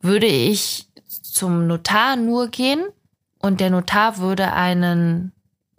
[0.00, 2.82] Würde ich zum Notar nur gehen
[3.40, 5.32] und der Notar würde einen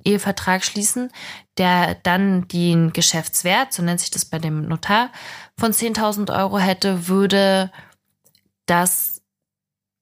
[0.04, 1.12] Ehevertrag schließen,
[1.58, 5.10] der dann den Geschäftswert, so nennt sich das bei dem Notar,
[5.58, 7.72] von 10.000 Euro hätte, würde
[8.68, 9.24] das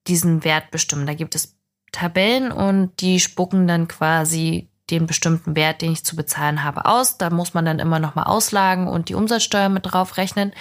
[0.07, 1.07] diesen Wert bestimmen.
[1.07, 1.55] Da gibt es
[1.93, 7.17] Tabellen und die spucken dann quasi den bestimmten Wert, den ich zu bezahlen habe, aus.
[7.17, 10.53] Da muss man dann immer nochmal Auslagen und die Umsatzsteuer mit drauf rechnen.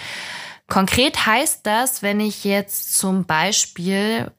[0.68, 4.30] Konkret heißt das, wenn ich jetzt zum Beispiel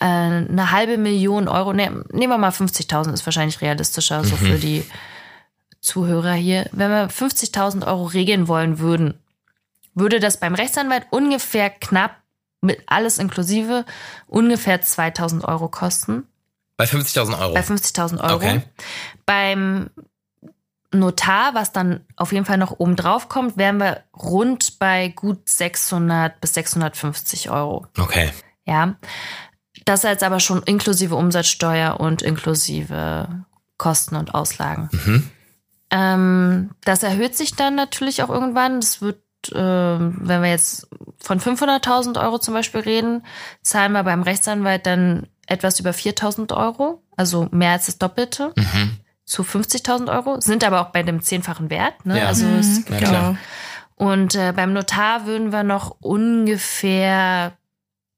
[0.00, 4.58] äh, eine halbe Million Euro, ne, nehmen wir mal 50.000, ist wahrscheinlich realistischer, so für
[4.58, 4.84] die
[5.80, 6.68] Zuhörer hier.
[6.72, 9.14] Wenn wir 50.000 Euro regeln wollen würden,
[9.94, 12.16] würde das beim Rechtsanwalt ungefähr knapp
[12.60, 13.84] mit alles inklusive
[14.26, 16.26] ungefähr 2.000 Euro kosten.
[16.76, 17.54] Bei 50.000 Euro.
[17.54, 18.34] Bei 50.000 Euro.
[18.34, 18.62] Okay.
[19.26, 19.90] Beim
[20.94, 25.48] Notar, was dann auf jeden Fall noch oben drauf kommt, wären wir rund bei gut
[25.48, 27.86] 600 bis 650 Euro.
[27.98, 28.30] Okay.
[28.64, 28.94] Ja.
[29.84, 33.44] Das jetzt aber schon inklusive Umsatzsteuer und inklusive
[33.76, 34.88] Kosten und Auslagen.
[34.92, 35.30] Mhm.
[35.90, 38.80] Ähm, das erhöht sich dann natürlich auch irgendwann.
[38.80, 39.20] Das wird,
[39.54, 43.24] ähm, wenn wir jetzt von 500.000 Euro zum Beispiel reden,
[43.62, 48.52] zahlen wir beim Rechtsanwalt dann etwas über 4000 Euro, also mehr als das Doppelte.
[48.56, 48.98] Mhm.
[49.24, 52.04] Zu 50.000 Euro, sind aber auch bei dem zehnfachen Wert.
[52.04, 52.18] Ne?
[52.18, 52.26] Ja.
[52.26, 53.38] Also Mhm, es Na klar.
[53.96, 57.52] Und äh, beim Notar würden wir noch ungefähr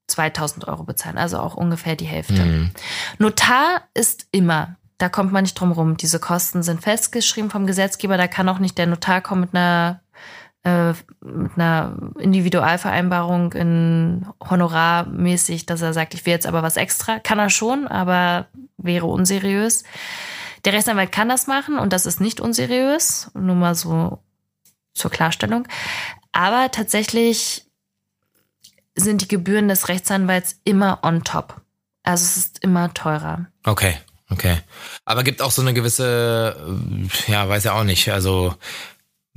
[0.07, 2.43] 2000 Euro bezahlen, also auch ungefähr die Hälfte.
[2.43, 2.71] Mhm.
[3.19, 5.97] Notar ist immer, da kommt man nicht drum rum.
[5.97, 10.01] Diese Kosten sind festgeschrieben vom Gesetzgeber, da kann auch nicht der Notar kommen mit einer
[10.67, 17.19] äh, mit einer Individualvereinbarung in honorarmäßig, dass er sagt, ich will jetzt aber was extra.
[17.19, 18.47] Kann er schon, aber
[18.77, 19.85] wäre unseriös.
[20.65, 23.31] Der Rechtsanwalt kann das machen und das ist nicht unseriös.
[23.33, 24.19] Nur mal so
[24.93, 25.67] zur Klarstellung.
[26.33, 27.65] Aber tatsächlich
[28.95, 31.61] sind die Gebühren des Rechtsanwalts immer on top.
[32.03, 33.45] Also es ist immer teurer.
[33.63, 33.95] Okay,
[34.29, 34.57] okay.
[35.05, 36.57] Aber gibt auch so eine gewisse,
[37.27, 38.55] äh, ja, weiß ja auch nicht, also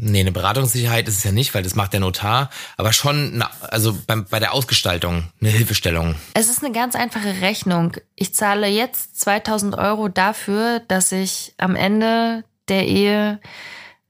[0.01, 3.51] nee, eine Beratungssicherheit ist es ja nicht, weil das macht der Notar, aber schon, na,
[3.61, 6.15] also beim, bei der Ausgestaltung eine Hilfestellung.
[6.35, 7.97] Es ist eine ganz einfache Rechnung.
[8.17, 13.41] Ich zahle jetzt 2000 Euro dafür, dass ich am Ende der Ehe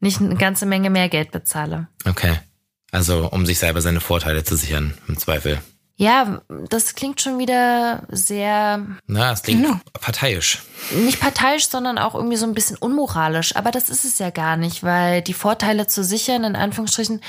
[0.01, 1.89] nicht eine ganze Menge mehr Geld bezahle.
[2.07, 2.39] Okay.
[2.93, 5.61] Also um sich selber seine Vorteile zu sichern, im Zweifel.
[6.01, 6.41] Ja,
[6.71, 9.79] das klingt schon wieder sehr Na, das klingt Genau.
[10.01, 10.63] parteiisch.
[10.95, 13.55] nicht parteiisch, sondern auch irgendwie so ein bisschen unmoralisch.
[13.55, 17.21] Aber das ist es ja gar nicht, weil die Vorteile zu sichern, in Anführungsstrichen,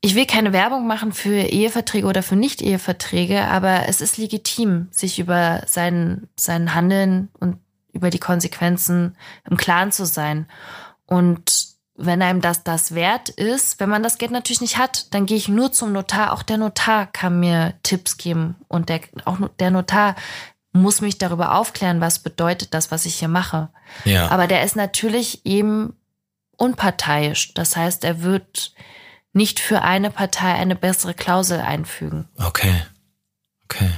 [0.00, 5.20] ich will keine Werbung machen für Eheverträge oder für Nicht-Eheverträge, aber es ist legitim, sich
[5.20, 7.58] über sein, sein Handeln und
[7.92, 9.16] über die Konsequenzen
[9.48, 10.48] im Klaren zu sein.
[11.06, 11.61] Und
[12.04, 15.36] wenn einem das das wert ist, wenn man das Geld natürlich nicht hat, dann gehe
[15.36, 16.32] ich nur zum Notar.
[16.32, 20.16] Auch der Notar kann mir Tipps geben und der, auch der Notar
[20.72, 23.68] muss mich darüber aufklären, was bedeutet das, was ich hier mache.
[24.04, 24.28] Ja.
[24.30, 25.94] Aber der ist natürlich eben
[26.56, 27.54] unparteiisch.
[27.54, 28.74] Das heißt, er wird
[29.32, 32.28] nicht für eine Partei eine bessere Klausel einfügen.
[32.38, 32.74] Okay.
[33.64, 33.90] Okay.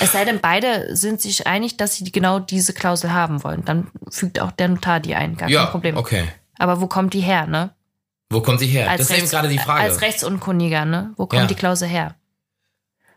[0.00, 3.64] Es sei denn, beide sind sich einig, dass sie genau diese Klausel haben wollen.
[3.64, 5.36] Dann fügt auch der Notar die ein.
[5.36, 5.96] Gar Ja, kein Problem.
[5.96, 6.24] okay.
[6.58, 7.74] Aber wo kommt die her, ne?
[8.30, 8.90] Wo kommt sie her?
[8.90, 9.82] Als das ist eben gerade die Frage.
[9.82, 11.12] Als Rechtsunkundiger, ne?
[11.16, 11.46] Wo kommt Ja.
[11.46, 12.14] die Klausel her?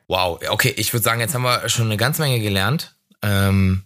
[0.08, 2.96] Wow, okay, ich würde sagen, jetzt haben wir schon eine ganze Menge gelernt.
[3.22, 3.84] Ähm,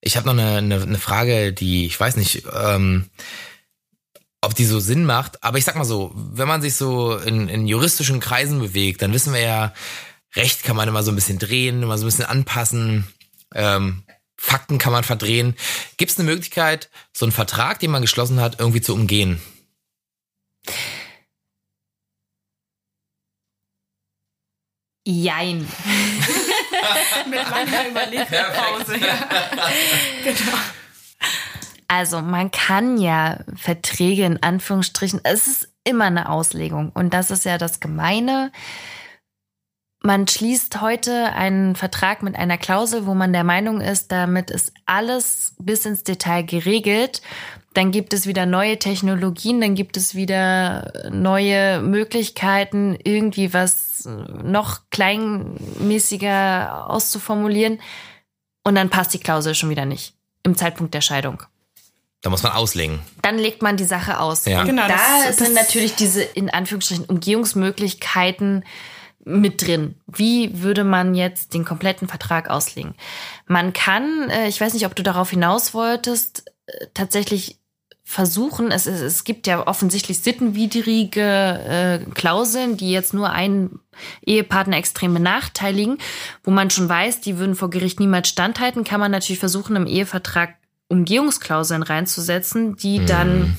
[0.00, 3.08] ich habe noch eine, eine, eine Frage, die ich weiß nicht, ähm,
[4.42, 7.48] ob die so Sinn macht, aber ich sag mal so, wenn man sich so in,
[7.48, 9.72] in juristischen Kreisen bewegt, dann wissen wir ja,
[10.36, 13.06] Recht kann man immer so ein bisschen drehen, immer so ein bisschen anpassen,
[13.54, 14.02] ähm,
[14.44, 15.56] Fakten kann man verdrehen.
[15.96, 19.40] Gibt es eine Möglichkeit, so einen Vertrag, den man geschlossen hat, irgendwie zu umgehen?
[25.06, 25.60] Jein.
[27.26, 28.98] Mit langer Überlegpause.
[28.98, 29.14] Ja.
[30.24, 30.58] genau.
[31.88, 37.46] Also man kann ja Verträge in Anführungsstrichen, es ist immer eine Auslegung und das ist
[37.46, 38.52] ja das Gemeine.
[40.06, 44.70] Man schließt heute einen Vertrag mit einer Klausel, wo man der Meinung ist, damit ist
[44.84, 47.22] alles bis ins Detail geregelt.
[47.72, 54.06] Dann gibt es wieder neue Technologien, dann gibt es wieder neue Möglichkeiten, irgendwie was
[54.44, 57.80] noch kleinmäßiger auszuformulieren.
[58.62, 61.42] Und dann passt die Klausel schon wieder nicht im Zeitpunkt der Scheidung
[62.20, 62.98] Da muss man auslegen.
[63.22, 64.44] dann legt man die Sache aus.
[64.44, 64.64] Ja.
[64.64, 68.64] Genau, da das- sind das- natürlich diese in Anführungsstrichen Umgehungsmöglichkeiten
[69.24, 69.94] mit drin.
[70.06, 72.94] Wie würde man jetzt den kompletten Vertrag auslegen?
[73.46, 77.58] Man kann, äh, ich weiß nicht, ob du darauf hinaus wolltest, äh, tatsächlich
[78.06, 81.22] versuchen, es, es, es gibt ja offensichtlich sittenwidrige
[82.04, 83.80] äh, Klauseln, die jetzt nur einen
[84.24, 85.98] Ehepartner extrem benachteiligen,
[86.42, 89.86] wo man schon weiß, die würden vor Gericht niemals standhalten, kann man natürlich versuchen, im
[89.86, 90.56] Ehevertrag
[90.88, 93.58] Umgehungsklauseln reinzusetzen, die dann,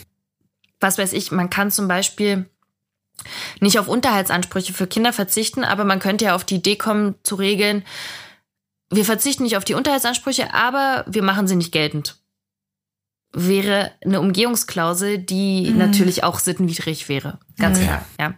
[0.79, 2.47] was weiß ich, man kann zum Beispiel
[3.59, 7.35] nicht auf Unterhaltsansprüche für Kinder verzichten, aber man könnte ja auf die Idee kommen zu
[7.35, 7.83] regeln,
[8.91, 12.17] wir verzichten nicht auf die Unterhaltsansprüche, aber wir machen sie nicht geltend.
[13.37, 17.39] Wäre eine Umgehungsklausel, die natürlich auch sittenwidrig wäre.
[17.57, 17.87] Ganz Okay.
[17.87, 18.33] klar, ja.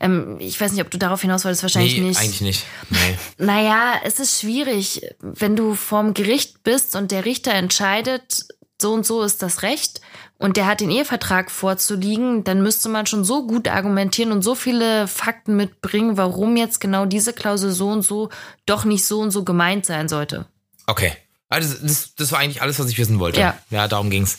[0.00, 2.20] Ähm, ich weiß nicht, ob du darauf hinaus wolltest, wahrscheinlich nee, nicht.
[2.20, 2.64] eigentlich nicht.
[2.90, 3.18] Nee.
[3.38, 8.46] Naja, es ist schwierig, wenn du vorm Gericht bist und der Richter entscheidet,
[8.80, 10.00] so und so ist das Recht
[10.42, 14.56] und der hat den Ehevertrag vorzuliegen, dann müsste man schon so gut argumentieren und so
[14.56, 18.28] viele Fakten mitbringen, warum jetzt genau diese Klausel so und so
[18.66, 20.46] doch nicht so und so gemeint sein sollte.
[20.88, 21.12] Okay.
[21.48, 23.40] Also das, das war eigentlich alles, was ich wissen wollte.
[23.40, 23.56] Ja.
[23.70, 24.38] ja darum ging's.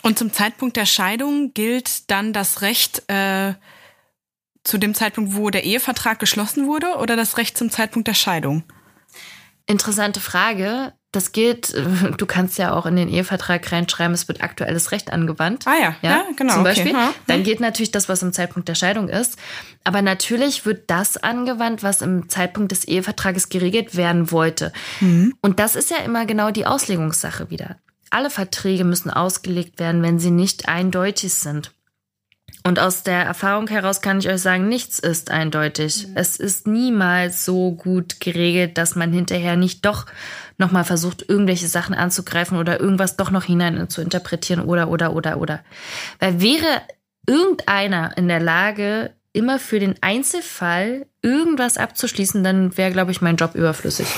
[0.00, 3.52] Und zum Zeitpunkt der Scheidung gilt dann das Recht äh,
[4.64, 8.64] zu dem Zeitpunkt, wo der Ehevertrag geschlossen wurde, oder das Recht zum Zeitpunkt der Scheidung?
[9.66, 10.94] Interessante Frage.
[11.16, 11.74] Das gilt,
[12.18, 15.66] du kannst ja auch in den Ehevertrag reinschreiben, es wird aktuelles Recht angewandt.
[15.66, 16.52] Ah ja, ja, genau.
[16.52, 16.70] Zum okay.
[16.70, 16.92] Beispiel.
[16.92, 17.14] Ja.
[17.26, 19.36] Dann gilt natürlich das, was im Zeitpunkt der Scheidung ist.
[19.82, 24.72] Aber natürlich wird das angewandt, was im Zeitpunkt des Ehevertrages geregelt werden wollte.
[25.40, 27.76] Und das ist ja immer genau die Auslegungssache wieder.
[28.10, 31.72] Alle Verträge müssen ausgelegt werden, wenn sie nicht eindeutig sind.
[32.66, 36.08] Und aus der Erfahrung heraus kann ich euch sagen, nichts ist eindeutig.
[36.16, 40.04] Es ist niemals so gut geregelt, dass man hinterher nicht doch
[40.58, 45.40] nochmal versucht, irgendwelche Sachen anzugreifen oder irgendwas doch noch hinein zu interpretieren oder, oder, oder,
[45.40, 45.60] oder.
[46.18, 46.82] Weil wäre
[47.24, 53.36] irgendeiner in der Lage, immer für den Einzelfall irgendwas abzuschließen, dann wäre, glaube ich, mein
[53.36, 54.08] Job überflüssig.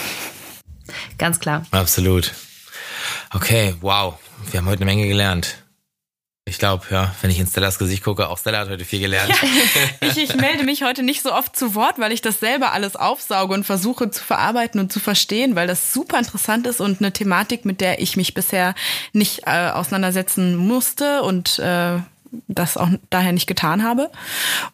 [1.18, 1.66] Ganz klar.
[1.70, 2.32] Absolut.
[3.34, 4.18] Okay, wow.
[4.50, 5.64] Wir haben heute eine Menge gelernt.
[6.48, 9.34] Ich glaube, ja, wenn ich in Stellas Gesicht gucke, auch Stella hat heute viel gelernt.
[10.00, 12.96] Ich, ich melde mich heute nicht so oft zu Wort, weil ich das selber alles
[12.96, 17.12] aufsauge und versuche zu verarbeiten und zu verstehen, weil das super interessant ist und eine
[17.12, 18.74] Thematik, mit der ich mich bisher
[19.12, 21.98] nicht äh, auseinandersetzen musste und äh,
[22.46, 24.10] das auch daher nicht getan habe.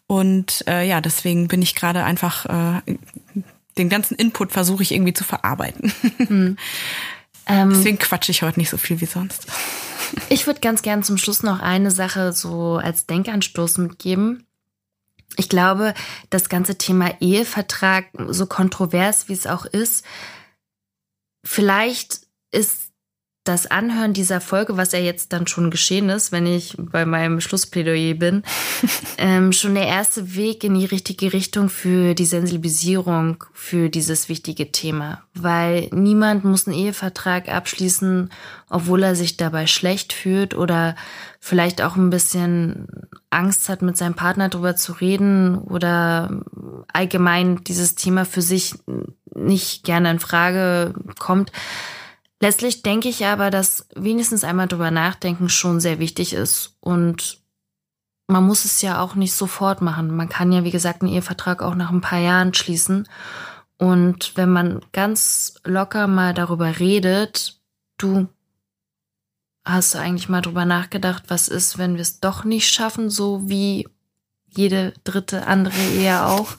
[0.07, 2.81] Und äh, ja, deswegen bin ich gerade einfach äh,
[3.77, 6.57] den ganzen Input versuche ich irgendwie zu verarbeiten.
[7.47, 9.45] Ähm, Deswegen quatsche ich heute nicht so viel wie sonst.
[10.29, 14.45] Ich würde ganz gern zum Schluss noch eine Sache so als Denkanstoß mitgeben.
[15.37, 15.93] Ich glaube,
[16.29, 20.05] das ganze Thema Ehevertrag, so kontrovers wie es auch ist,
[21.43, 22.84] vielleicht ist
[23.45, 27.39] das Anhören dieser Folge, was ja jetzt dann schon geschehen ist, wenn ich bei meinem
[27.39, 28.43] Schlussplädoyer bin,
[29.19, 34.71] ähm, schon der erste Weg in die richtige Richtung für die Sensibilisierung für dieses wichtige
[34.71, 35.21] Thema.
[35.35, 38.31] Weil niemand muss einen Ehevertrag abschließen,
[38.67, 40.95] obwohl er sich dabei schlecht fühlt oder
[41.39, 42.87] vielleicht auch ein bisschen
[43.29, 46.41] Angst hat, mit seinem Partner darüber zu reden oder
[46.91, 48.73] allgemein dieses Thema für sich
[49.35, 51.51] nicht gerne in Frage kommt.
[52.41, 56.77] Letztlich denke ich aber, dass wenigstens einmal drüber nachdenken schon sehr wichtig ist.
[56.81, 57.41] Und
[58.27, 60.15] man muss es ja auch nicht sofort machen.
[60.15, 63.07] Man kann ja, wie gesagt, einen Ehevertrag auch nach ein paar Jahren schließen.
[63.77, 67.59] Und wenn man ganz locker mal darüber redet,
[67.97, 68.27] du
[69.65, 73.49] hast du eigentlich mal drüber nachgedacht, was ist, wenn wir es doch nicht schaffen, so
[73.49, 73.87] wie
[74.47, 76.55] jede dritte andere Ehe auch?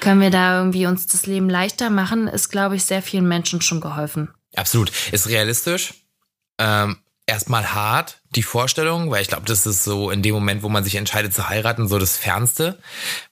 [0.00, 2.28] Können wir da irgendwie uns das Leben leichter machen?
[2.28, 4.28] Ist, glaube ich, sehr vielen Menschen schon geholfen.
[4.58, 4.92] Absolut.
[5.12, 5.94] Ist realistisch.
[6.58, 6.98] Ähm,
[7.28, 10.82] erstmal hart, die Vorstellung, weil ich glaube, das ist so in dem Moment, wo man
[10.82, 12.78] sich entscheidet zu heiraten, so das Fernste,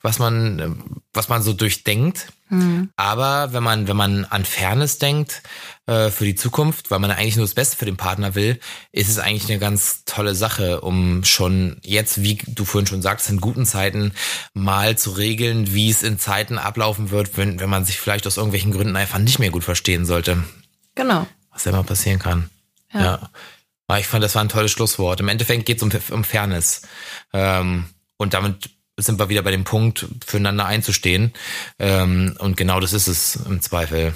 [0.03, 0.69] was man, äh,
[1.15, 2.27] was man so durchdenkt.
[2.49, 2.91] Mhm.
[2.97, 5.43] Aber wenn man, wenn man an Fairness denkt
[5.87, 8.61] äh, für die Zukunft, weil man eigentlich nur das Beste für den Partner will,
[8.93, 13.31] ist es eigentlich eine ganz tolle Sache, um schon jetzt, wie du vorhin schon sagst,
[13.31, 14.13] in guten Zeiten
[14.53, 18.37] mal zu regeln, wie es in Zeiten ablaufen wird, wenn, wenn man sich vielleicht aus
[18.37, 20.45] irgendwelchen Gründen einfach nicht mehr gut verstehen sollte.
[20.97, 21.27] Genau.
[21.53, 22.51] Was ja immer passieren kann.
[22.93, 23.01] Ja.
[23.01, 23.31] Ja.
[23.87, 25.21] Aber ich fand, das war ein tolles Schlusswort.
[25.21, 26.83] Im Endeffekt geht es um, um Fairness.
[27.33, 27.87] Ähm,
[28.17, 31.33] und damit sind wir wieder bei dem Punkt, füreinander einzustehen.
[31.79, 34.15] Ähm, und genau das ist es im Zweifel.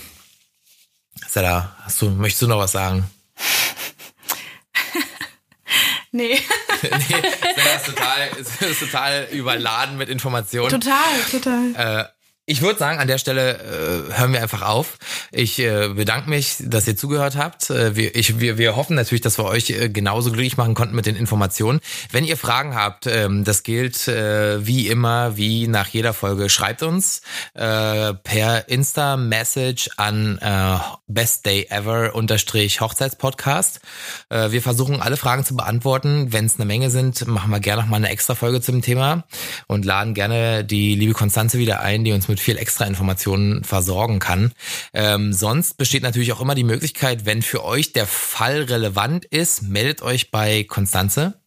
[1.28, 3.08] Sarah, hast du, möchtest du noch was sagen?
[6.12, 6.40] Nee.
[6.82, 10.68] nee, Sarah ist total, ist, ist total überladen mit Informationen.
[10.68, 11.74] Total, total.
[11.76, 12.19] Äh,
[12.50, 13.60] ich würde sagen, an der Stelle
[14.10, 14.98] äh, hören wir einfach auf.
[15.30, 17.70] Ich äh, bedanke mich, dass ihr zugehört habt.
[17.70, 20.96] Äh, wir, ich, wir, wir hoffen natürlich, dass wir euch äh, genauso glücklich machen konnten
[20.96, 21.78] mit den Informationen.
[22.10, 26.82] Wenn ihr Fragen habt, ähm, das gilt äh, wie immer, wie nach jeder Folge, schreibt
[26.82, 27.22] uns
[27.54, 33.80] äh, per Insta-Message an äh, Best Day Ever unterstrich Hochzeitspodcast.
[34.28, 36.32] Äh, wir versuchen alle Fragen zu beantworten.
[36.32, 39.22] Wenn es eine Menge sind, machen wir gerne noch mal eine extra Folge zum Thema
[39.68, 44.18] und laden gerne die liebe Konstanze wieder ein, die uns mit viel extra Informationen versorgen
[44.18, 44.52] kann.
[44.92, 49.62] Ähm, sonst besteht natürlich auch immer die Möglichkeit, wenn für euch der Fall relevant ist,
[49.62, 51.40] meldet euch bei Konstanze.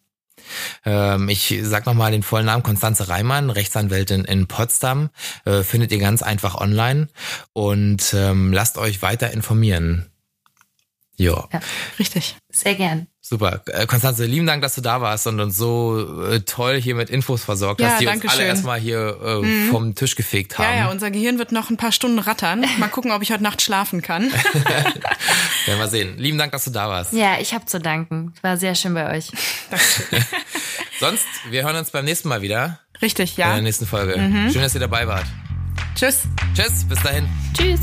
[0.86, 5.10] Ähm, ich sag nochmal den vollen Namen Konstanze Reimann, Rechtsanwältin in Potsdam.
[5.46, 7.08] Äh, findet ihr ganz einfach online
[7.54, 10.13] und ähm, lasst euch weiter informieren.
[11.16, 11.60] Ja, Ja.
[12.00, 12.36] Richtig.
[12.50, 13.08] Sehr gern.
[13.22, 13.62] super.
[13.68, 17.10] Äh, Konstanze, lieben Dank, dass du da warst und uns so äh, toll hier mit
[17.12, 18.46] Infos versorgt Ja, hast, die uns alle schön.
[18.48, 20.66] erstmal hier äh, vom Tisch gefegt haben.
[20.66, 22.66] Ja, ja, unser Gehirn wird noch ein paar Stunden rattern.
[22.80, 24.24] Mal gucken, ob ich heute Nacht schlafen kann.
[25.66, 26.18] Werden wir sehen.
[26.18, 27.14] Lieben Dank, dass du da warst.
[27.14, 28.34] Ja, ich habe zu danken.
[28.42, 29.28] War sehr schön bei euch.
[31.00, 33.62] Sonst, wir hören uns beim nächsten Mal wieder Richtig, in der ja.
[33.62, 34.14] nächsten Folge.
[34.52, 35.26] Schön, dass ihr dabei wart.
[35.96, 36.22] Tschüss.
[36.56, 37.28] Tschüss, bis dahin.
[37.56, 37.82] Tschüss.